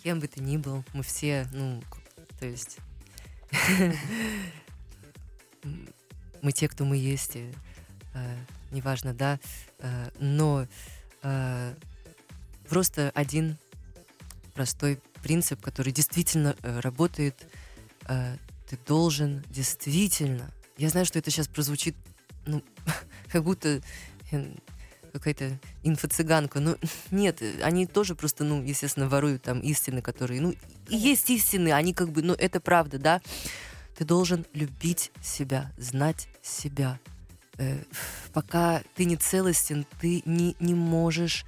[0.02, 1.82] Кем бы ты ни был, мы все, ну,
[2.40, 2.78] то есть...
[6.42, 7.52] Мы те, кто мы есть, и,
[8.14, 8.36] э,
[8.72, 9.38] неважно, да,
[9.78, 10.66] э, но
[11.22, 11.74] э,
[12.68, 13.58] просто один
[14.54, 17.46] простой принцип, который действительно э, работает,
[18.08, 18.36] э,
[18.68, 21.94] ты должен действительно, я знаю, что это сейчас прозвучит,
[22.44, 22.64] ну,
[23.30, 23.80] как будто
[24.32, 24.54] э,
[25.12, 26.76] какая-то инфо-цыганка, но
[27.10, 30.54] нет, они тоже просто, ну, естественно, воруют там истины, которые, ну,
[30.88, 33.20] есть истины, они как бы, ну, это правда, да,
[33.96, 36.98] ты должен любить себя, знать себя.
[37.58, 37.78] Э,
[38.32, 41.44] пока ты не целостен, ты не, не можешь,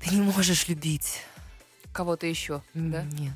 [0.00, 1.22] ты не можешь любить.
[1.92, 3.04] Кого-то еще, да?
[3.04, 3.34] Нет.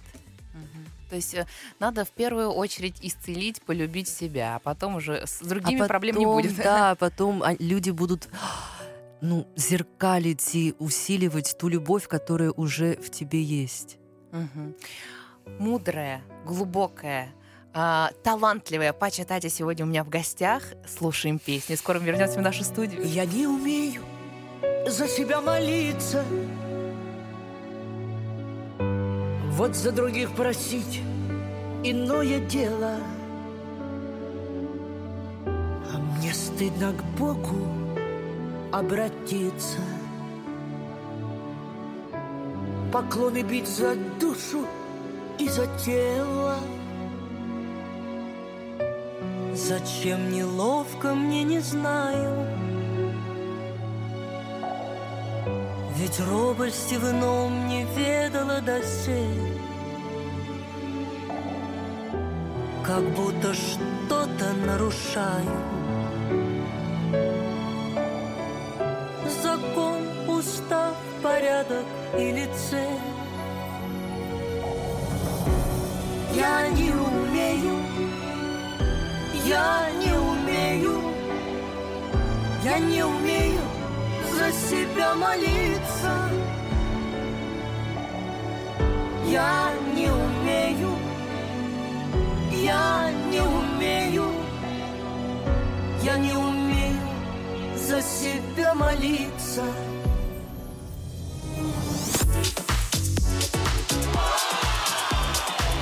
[1.11, 1.47] То есть э,
[1.81, 6.25] надо в первую очередь исцелить, полюбить себя, а потом уже с другими а проблем не
[6.25, 6.57] потом, будет.
[6.57, 8.29] Да, потом а, люди будут
[9.21, 13.99] ну, зеркалить и усиливать ту любовь, которая уже в тебе есть.
[14.33, 14.75] Мгм.
[15.59, 17.33] Мудрая, глубокая,
[17.73, 20.63] а, талантливая Пача Татя сегодня у меня в гостях.
[20.87, 21.75] Слушаем песни.
[21.75, 23.05] Скоро вернемся в нашу студию.
[23.05, 24.03] Я не умею
[24.87, 26.25] за себя молиться,
[29.61, 31.03] Вот за других просить
[31.85, 32.97] иное дело
[35.93, 37.90] А мне стыдно к Богу
[38.73, 39.79] обратиться.
[42.93, 44.67] Поклоны бить за душу
[45.39, 46.57] и за тело.
[49.55, 52.47] Зачем неловко мне, не знаю.
[55.97, 59.59] Ведь робости в ином не ведала досель.
[62.85, 65.80] Как будто что-то нарушаю
[71.61, 71.87] порядок
[72.17, 73.01] или цель
[76.35, 77.91] Я не умею
[79.47, 81.01] я не умею,
[82.63, 83.61] я не умею
[84.33, 86.13] за себя молиться.
[89.27, 90.91] Я не умею,
[92.53, 94.27] я не умею,
[96.03, 97.01] я не умею
[97.75, 99.65] за себя молиться.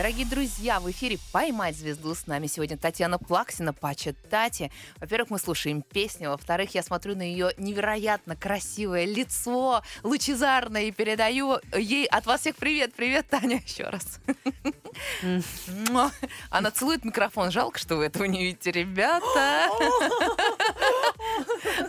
[0.00, 2.14] Дорогие друзья, в эфире «Поймать звезду».
[2.14, 4.72] С нами сегодня Татьяна Плаксина, Пача Тати.
[4.96, 6.30] Во-первых, мы слушаем песню.
[6.30, 12.56] Во-вторых, я смотрю на ее невероятно красивое лицо, лучезарное, и передаю ей от вас всех
[12.56, 12.94] привет.
[12.94, 14.20] Привет, Таня, еще раз.
[16.48, 17.50] Она целует микрофон.
[17.50, 19.68] Жалко, что вы этого не видите, ребята.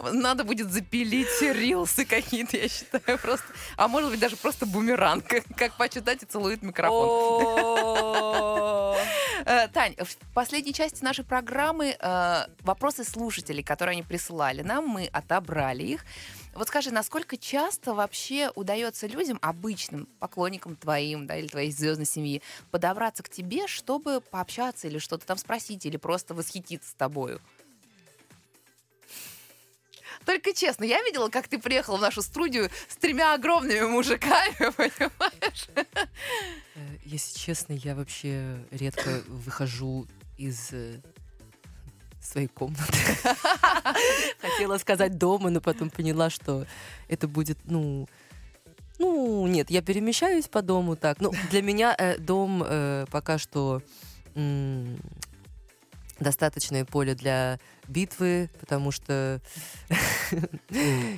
[0.12, 3.48] Надо будет запилить рилсы какие-то, я считаю, просто.
[3.78, 8.01] А может быть, даже просто бумеранг, как почитать и целует микрофон.
[9.44, 15.08] Э, Тань, в последней части нашей программы э, вопросы слушателей, которые они присылали нам, мы
[15.08, 16.06] отобрали их.
[16.54, 22.42] Вот скажи, насколько часто вообще удается людям, обычным поклонникам твоим, да, или твоей звездной семьи,
[22.72, 27.42] подобраться к тебе, чтобы пообщаться или что-то там спросить, или просто восхититься тобою?
[30.26, 35.68] Только честно, я видела, как ты приехала в нашу студию с тремя огромными мужиками, понимаешь?
[36.76, 40.08] Э, Если честно, я вообще редко выхожу
[40.38, 41.00] из э,
[42.22, 42.84] своей комнаты.
[44.42, 46.66] Хотела сказать дома, но потом поняла, что
[47.08, 48.08] это будет, ну,
[49.00, 51.20] ну, нет, я перемещаюсь по дому так.
[51.20, 53.82] Ну, для меня э, дом э, пока что
[56.22, 59.42] достаточное поле для битвы, потому что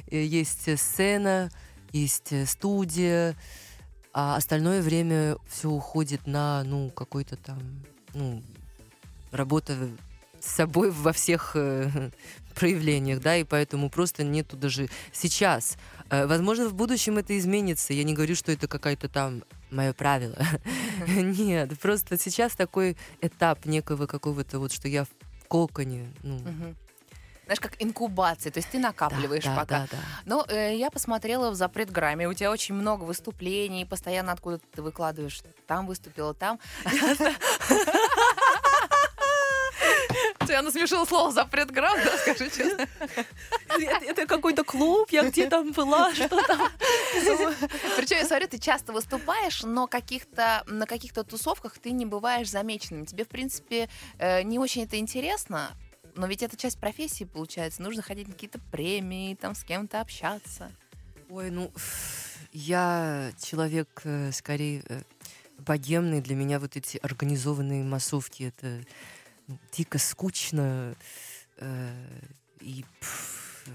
[0.10, 1.52] есть сцена,
[1.92, 3.36] есть э, студия,
[4.14, 7.60] а остальное время все уходит на, ну, какой-то там,
[8.14, 8.42] ну,
[9.32, 9.76] работа
[10.40, 12.12] с собой во всех э,
[12.56, 15.78] проявлениях, да, и поэтому просто нету даже сейчас.
[16.10, 17.94] Э, возможно, в будущем это изменится.
[17.94, 19.44] Я не говорю, что это какая-то там
[19.74, 20.38] мое правило.
[21.08, 25.10] Нет, просто сейчас такой этап некого какого-то вот, что я в
[25.48, 26.40] коконе, ну.
[27.46, 29.80] Знаешь, как инкубация, то есть ты накапливаешь да, пока.
[29.80, 29.98] да, да.
[30.26, 34.82] Но э, я посмотрела в запрет грамме, у тебя очень много выступлений, постоянно откуда ты
[34.82, 36.58] выкладываешь, там выступила, там.
[40.54, 42.88] Тебя насмешило слово запрет грамм, да, скажи честно.
[44.06, 46.70] Это, какой-то клуб, я где там была, что там.
[47.98, 53.08] Причем я смотрю, ты часто выступаешь, но каких-то, на каких-то тусовках ты не бываешь замеченным.
[53.08, 53.90] Тебе, в принципе,
[54.20, 55.72] э, не очень это интересно,
[56.16, 57.82] но ведь это часть профессии, получается.
[57.82, 60.72] Нужно ходить на какие-то премии, там с кем-то общаться.
[61.32, 61.72] Ой, ну,
[62.52, 65.02] я человек э, скорее э,
[65.58, 66.22] богемный.
[66.22, 68.84] Для меня вот эти организованные массовки, это
[69.72, 70.96] дико скучно.
[71.58, 71.94] э,
[72.62, 73.72] и, пф, э,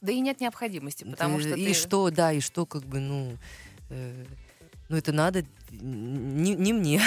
[0.00, 1.74] Да и нет необходимости, потому это- что и ты...
[1.74, 3.36] что, да, и что, как бы, ну,
[3.90, 4.24] э,
[4.88, 7.00] ну это надо не, не мне.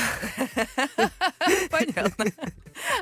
[1.70, 2.26] Понятно.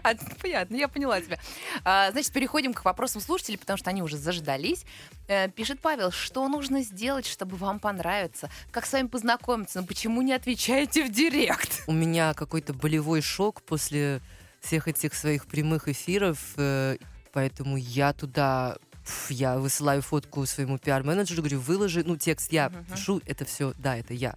[0.04, 1.40] А, Понятно, я поняла тебя.
[1.84, 4.86] А, Значит, переходим к вопросам слушателей, потому что они уже заждались.
[5.28, 8.50] Э, Пишет Павел, что нужно сделать, чтобы вам понравиться?
[8.72, 9.82] Как с вами познакомиться?
[9.82, 11.84] Ну почему не отвечаете в директ?
[11.88, 14.22] У меня какой-то болевой шок после
[14.66, 16.98] всех этих своих прямых эфиров, э,
[17.32, 18.78] поэтому я туда
[19.30, 22.86] я высылаю фотку своему пиар-менеджеру, говорю, выложи, ну, текст я Мгм.
[22.86, 24.34] пишу, это все, да, это я,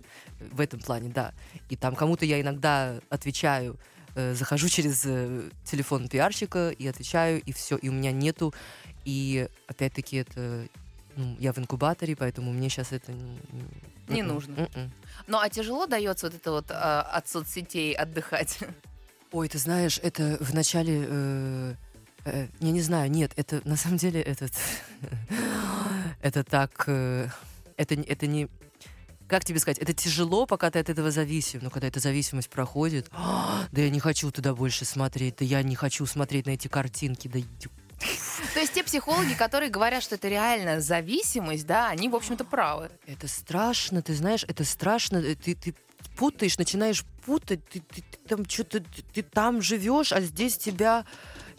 [0.53, 1.33] в этом плане, да.
[1.70, 3.79] И там кому-то я иногда отвечаю,
[4.14, 8.53] э, захожу через э, телефон пиарщика и отвечаю, и все, и у меня нету,
[9.07, 10.68] и опять-таки это,
[11.16, 13.11] ну, я в инкубаторе, поэтому мне сейчас это...
[14.09, 14.53] Не м-м, нужно.
[14.74, 14.93] м-м.
[15.29, 18.59] Ну а тяжело дается вот это вот а, от соцсетей отдыхать?
[19.31, 21.05] Ой, ты знаешь, это в начале...
[21.07, 21.74] э,
[22.24, 24.53] э, я не знаю, нет, это на самом деле этот...
[26.22, 26.85] это так...
[26.87, 27.29] э,
[27.76, 28.49] это, не- это не...
[29.26, 33.09] как тебе сказать, это тяжело, пока ты от этого зависим, но когда эта зависимость проходит,
[33.12, 36.68] «А, да я не хочу туда больше смотреть, да я не хочу смотреть на эти
[36.68, 37.39] картинки, да
[38.55, 42.91] То есть те психологи, которые говорят, что это реальная зависимость, да, они, в общем-то, правы.
[43.07, 45.74] это страшно, ты знаешь, это страшно, э, ты, ты
[46.18, 51.04] путаешь, начинаешь путать, ты, ты- ты там что-то, ты, ты там живешь, а здесь тебя...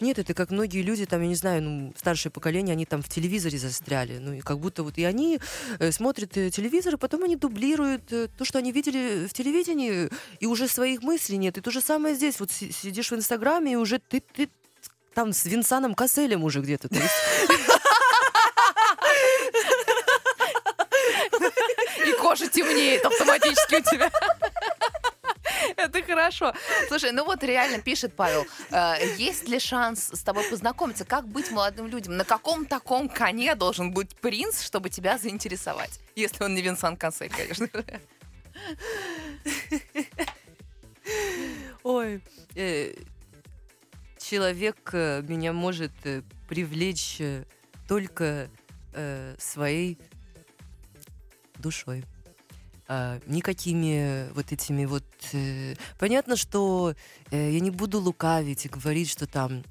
[0.02, 3.10] Нет, это как многие люди, там, я не знаю, ну, старшее поколение, они там в
[3.10, 4.18] телевизоре застряли.
[4.18, 5.40] Ну, и как будто вот и они
[5.80, 10.10] э, смотрят э, телевизор, и потом они дублируют э, то, что они видели в телевидении,
[10.40, 11.58] и уже своих мыслей нет.
[11.58, 12.40] И то же самое здесь.
[12.40, 14.50] Вот си- сидишь в Инстаграме, и уже ты, ты
[15.14, 16.88] там с Винсаном Касселем уже где-то.
[16.88, 17.14] То есть
[22.08, 24.12] И кожа темнеет автоматически у тебя.
[25.76, 26.54] Это хорошо.
[26.88, 31.06] Слушай, ну вот реально пишет Павел, э, есть ли шанс с тобой познакомиться?
[31.06, 32.18] Как быть молодым людям?
[32.18, 36.00] На каком таком коне должен быть принц, чтобы тебя заинтересовать?
[36.16, 37.68] Если он не Винсан Кассель, конечно.
[41.84, 42.22] Ой,
[42.56, 42.94] э,
[44.20, 47.46] человек э, меня может э, привлечь э,
[47.88, 48.50] только
[48.94, 49.98] э, своей
[51.58, 52.04] душой.
[52.92, 55.04] А, никакими вот этими вот...
[55.34, 56.96] э, понятно, что
[57.30, 59.64] э, я не буду лукавить и говорить, что там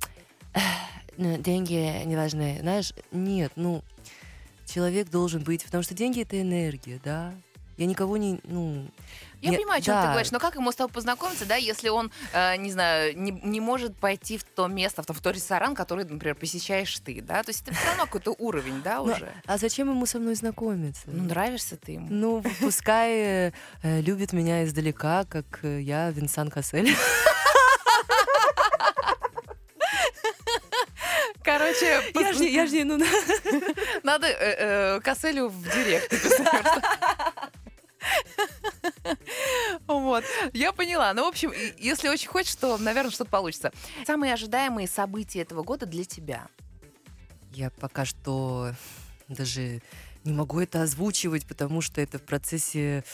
[0.55, 0.62] «Эх,
[1.16, 2.59] ну, деньги не важны.
[2.61, 3.83] Знаешь, нет, ну,
[4.66, 5.64] человек должен быть...
[5.64, 7.35] Потому что деньги— это энергия, да?
[7.77, 8.39] Я никого не...
[8.45, 8.89] Ну,
[9.41, 10.11] Я не- понимаю, о чем ты да.
[10.11, 13.61] говоришь, но как ему с тобой познакомиться, да, если он, э, не знаю, не, не
[13.61, 17.43] может пойти в то место, в то, в тот ресторан, который, например, посещаешь ты, да?
[17.43, 19.32] То есть это все равно какой-то уровень, да, Ну, уже?
[19.47, 21.03] а зачем ему со мной знакомиться?
[21.07, 22.07] Ну, нравишься ты ему.
[22.11, 23.12] Ну, пускай
[23.49, 26.95] э, э, любит меня издалека, как э, я Винсан Кассель.
[31.43, 32.99] Короче, Я же, я же, ну,
[34.03, 34.34] надо э,
[34.97, 36.12] э, Касселю в директ.
[39.87, 41.13] Вот, я поняла.
[41.15, 43.73] Ну, в общем, если очень хочешь, то, наверное, что-то получится.
[44.07, 46.47] Самые ожидаемые события этого года для тебя.
[47.53, 48.73] я пока что
[49.29, 49.83] даже
[50.25, 53.05] не могу это озвучивать, потому что это в процессе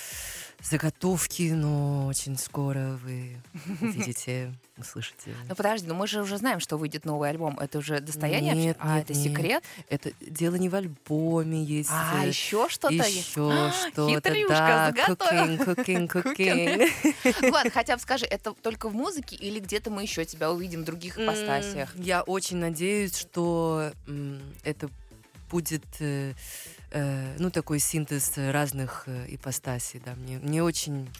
[0.64, 3.36] заготовки, но очень скоро вы
[3.80, 5.34] увидите, услышите.
[5.48, 7.58] Ну, подожди, ну мы же уже знаем, что выйдет новый альбом.
[7.58, 8.54] Это уже достояние?
[8.54, 9.22] Нет, а, нет, это нет.
[9.32, 9.64] секрет?
[9.90, 13.16] Это дело не в альбоме, есть А, э, еще что-то есть?
[13.16, 17.50] еще А, что-то, да, cooking, cooking, Cooking.
[17.52, 20.84] ладно, хотя бы скажи, это только в музыке или где-то мы еще тебя увидим в
[20.84, 21.94] других ипостасиях?
[21.94, 23.92] М, Я очень надеюсь, что
[24.64, 24.88] это
[25.50, 25.84] будет
[26.95, 30.14] э, ну такой синтез разных э, ипостасей, да.
[30.14, 31.11] Мне мне очень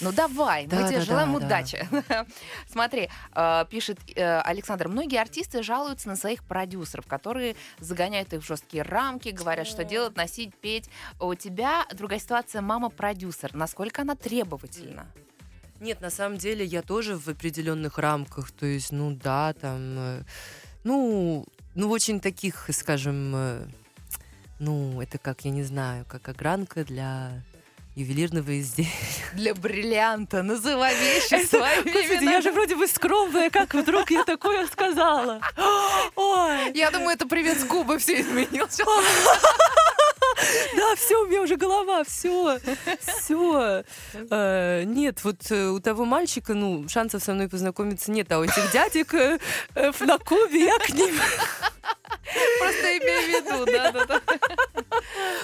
[0.00, 1.46] Ну давай, мы Да, тебе да, желаем да, да.
[1.46, 1.88] удачи.
[2.70, 8.46] Смотри, э, пишет э, Александр, многие артисты жалуются на своих продюсеров, которые загоняют их в
[8.46, 10.88] жесткие рамки, говорят, что делать, носить, петь.
[11.20, 13.54] У тебя другая ситуация, мама-продюсер.
[13.54, 15.06] Насколько она требовательна?
[15.80, 20.24] нет, на самом деле я тоже в определенных рамках, то есть, ну да, там,
[20.82, 21.46] ну,
[21.76, 23.70] ну очень таких, скажем,
[24.58, 27.42] ну это как я не знаю, как огранка для
[27.98, 28.90] ювелирного изделия.
[29.34, 32.50] Для бриллианта называй вещи своими именами.
[32.52, 35.40] вроде бы скромная, как вдруг я такое сказала.
[36.16, 38.78] Ой, Я думаю, это привет с Кубы все изменилось.
[40.76, 42.58] Да, все, у меня уже голова, все,
[43.00, 43.84] все.
[44.84, 48.70] нет, вот э, у того мальчика, ну, шансов со мной познакомиться нет, а у этих
[48.72, 49.38] дядек э,
[49.74, 51.14] э, на Кубе я к ним.
[52.58, 54.20] Просто имею в виду, да-да-да.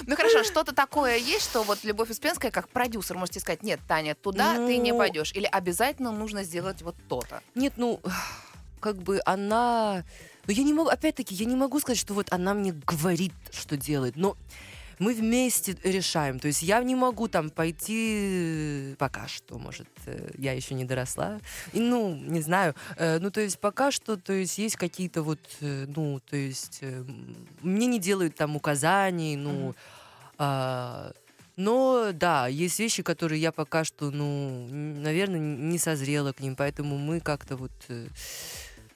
[0.06, 4.14] Ну хорошо, что-то такое есть, что вот Любовь Успенская как продюсер можете сказать, нет, Таня,
[4.14, 4.98] туда ты не Ну.
[4.98, 7.42] пойдешь, или обязательно нужно сделать вот то-то.
[7.54, 8.00] Нет, ну,
[8.80, 10.04] как бы она...
[10.46, 13.76] Ну, я не могу, опять-таки, я не могу сказать, что вот она мне говорит, что
[13.78, 14.36] делать, но
[14.98, 16.38] мы вместе решаем.
[16.38, 20.84] То есть я не могу там пойти э, пока что, может, э, я еще не
[20.84, 21.40] доросла.
[21.72, 22.74] И, ну, не знаю.
[22.96, 26.80] Э, Ну, то есть пока что, то есть есть какие-то вот, ну, то есть
[27.62, 29.74] мне не делают там указаний, ну, Мгм.
[30.38, 31.12] а,
[31.56, 36.98] но да, есть вещи, которые я пока что, ну, наверное, не созрела к ним, поэтому
[36.98, 37.72] мы как-то вот,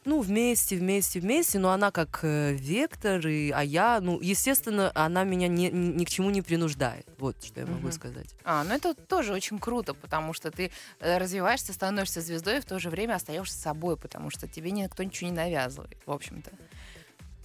[0.05, 5.25] ну, вместе, вместе, вместе, но она как э, вектор, и, а я, ну, естественно, она
[5.25, 7.07] меня не- ни, к чему не принуждает.
[7.19, 7.93] Вот что я могу Мгм.
[7.93, 8.35] сказать.
[8.45, 10.71] А, ну это тоже очень круто, потому что ты
[11.01, 15.03] э, развиваешься, становишься звездой, и в то же время остаешься собой, потому что тебе никто
[15.03, 16.51] ничего не навязывает, в общем-то.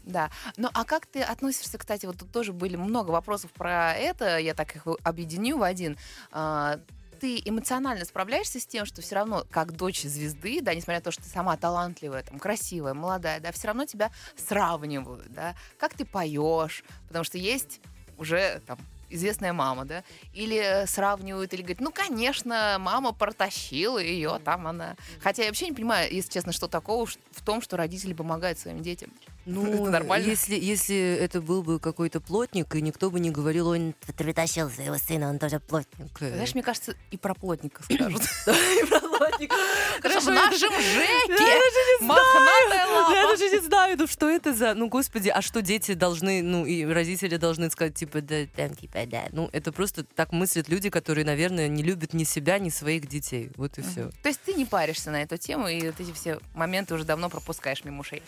[0.05, 0.29] Да.
[0.57, 4.53] Ну а как ты относишься, кстати, вот тут тоже были много вопросов про это, я
[4.53, 5.97] так их объединю в один.
[7.23, 11.11] Ты эмоционально справляешься с тем, что все равно, как дочь звезды, да, несмотря на то,
[11.11, 16.03] что ты сама талантливая, там, красивая, молодая, да, все равно тебя сравнивают, да, как ты
[16.03, 17.79] поешь, потому что есть
[18.17, 18.77] уже там
[19.09, 20.03] известная мама, да,
[20.33, 24.97] или э, сравнивают, или говорят, ну, конечно, мама протащила ее, там она.
[25.21, 28.81] Хотя я вообще не понимаю, если честно, что такого в том, что родители помогают своим
[28.81, 29.11] детям.
[29.45, 30.25] Ну, Это нормально?
[30.25, 34.97] Если, если это был бы какой-то плотник, и никто бы не говорил, он притащил своего
[34.97, 36.17] сына, он тоже плотник.
[36.19, 38.21] Знаешь, мне кажется, и про плотника скажут.
[38.47, 39.55] и про плотника.
[40.01, 40.73] В я нашем даже- Жеке
[41.29, 43.13] Я даже не мохнатая Я лапа.
[43.37, 44.73] даже не знаю, ну что это за...
[44.73, 48.99] Ну, господи, а что дети должны, ну, и родители должны сказать, типа, да, там, типа,
[49.07, 49.25] да.
[49.31, 53.51] Ну, это просто так мыслят люди, которые, наверное, не любят ни себя, ни своих детей.
[53.55, 54.09] Вот и все.
[54.21, 57.29] То есть ты не паришься на эту тему, и вот эти все моменты уже давно
[57.29, 58.23] пропускаешь мимо ушей.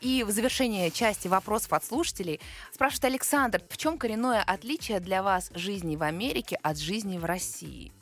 [0.00, 2.40] И в завершение части вопросов от слушателей
[2.72, 7.92] спрашивает Александр, в чем коренное отличие для вас жизни в Америке от жизни в России?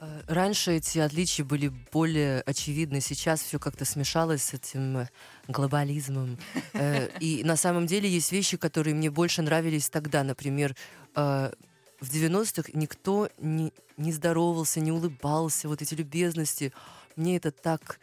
[0.00, 5.08] Э, Раньше эти отличия были более очевидны, сейчас все как-то смешалось с этим э,
[5.46, 6.38] глобализмом.
[6.72, 10.24] Э, И на самом деле есть вещи, которые мне больше нравились тогда.
[10.24, 10.74] Например,
[11.14, 11.52] в
[12.00, 13.72] 90-х никто не,
[14.12, 16.72] здоровался, не улыбался, вот эти любезности.
[17.14, 18.00] Мне это так...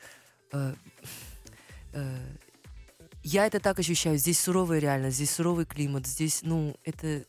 [3.28, 4.17] Я это так ощущаю.
[4.17, 7.25] Здесь суровая реальность, здесь суровый климат, здесь, ну, это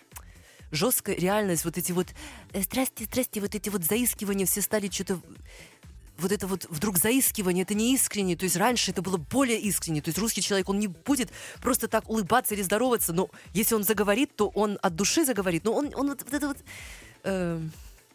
[0.70, 2.06] жесткая реальность, вот эти вот
[2.52, 5.18] э, здрасте, здрасте, вот эти вот заискивания все стали что-то
[6.18, 10.00] вот это вот вдруг заискивание, это не искренне, то есть раньше это было более искренне,
[10.00, 11.30] то есть русский человек, он не будет
[11.60, 15.72] просто так улыбаться или здороваться, но если он заговорит, то он от души заговорит, но
[15.72, 16.58] он, он вот, вот это вот...
[17.24, 17.60] э,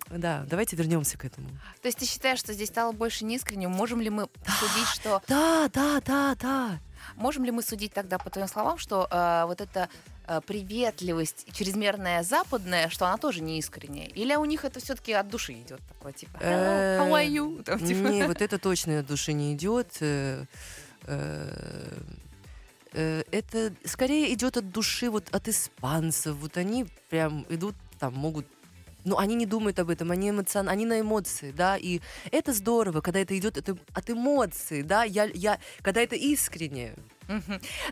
[0.09, 1.49] да, давайте вернемся к этому.
[1.81, 3.71] То есть ты считаешь, что здесь стало больше неискренним?
[3.71, 4.29] Можем ли мы
[4.59, 6.79] судить, что Да, да, да, да.
[7.15, 9.89] Можем ли мы судить тогда по твоим словам, что э, вот эта
[10.27, 14.07] э, приветливость чрезмерная западная, что она тоже не искренняя?
[14.07, 17.63] Или у них это все-таки от души идет такое типа Hello, how are you?
[17.63, 18.07] Там, типа.
[18.07, 19.97] Не, вот это точно от души не идет.
[20.01, 20.45] э,
[21.05, 21.99] э,
[22.93, 26.35] э, Это скорее идет от души, вот от испанцев.
[26.35, 28.45] Вот они прям идут, там могут
[29.05, 30.69] ну, они не думают об этом, они, эмоцион...
[30.69, 32.01] они на эмоции, да, и
[32.31, 36.95] это здорово, когда это идет это от эмоций, да, я, я, когда это искренне.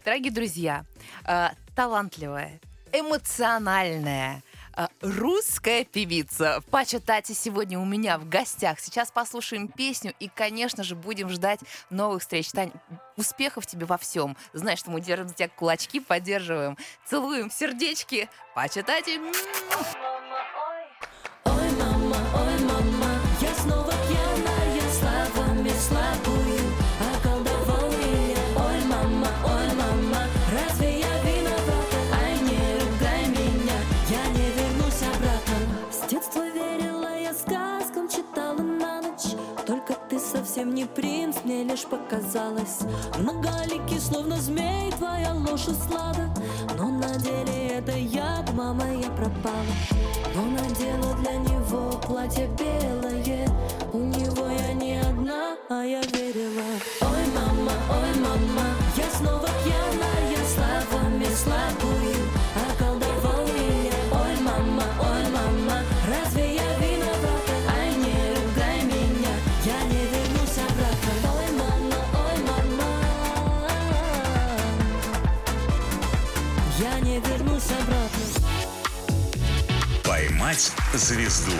[0.05, 0.85] Дорогие друзья,
[1.25, 2.59] э, талантливая,
[2.91, 4.43] эмоциональная,
[4.75, 8.79] э, русская певица Пача Тати сегодня у меня в гостях.
[8.79, 12.51] Сейчас послушаем песню и, конечно же, будем ждать новых встреч.
[12.51, 12.71] Тань,
[13.15, 14.35] успехов тебе во всем.
[14.53, 18.29] Знаешь, что мы держим за тебя кулачки, поддерживаем, целуем сердечки.
[18.53, 18.83] Пача
[40.61, 42.81] совсем не принц, мне лишь показалось.
[43.17, 46.29] Многоликий, словно змей, твоя ложь услада,
[46.77, 49.75] но на деле это яд, мама, я пропала.
[50.35, 53.49] Но надела для него платье белое
[53.91, 60.45] У него я не одна, а я верила Ой, мама, ой, мама Я снова пьяная,
[60.53, 62.00] словами слабую
[80.93, 81.51] звезду»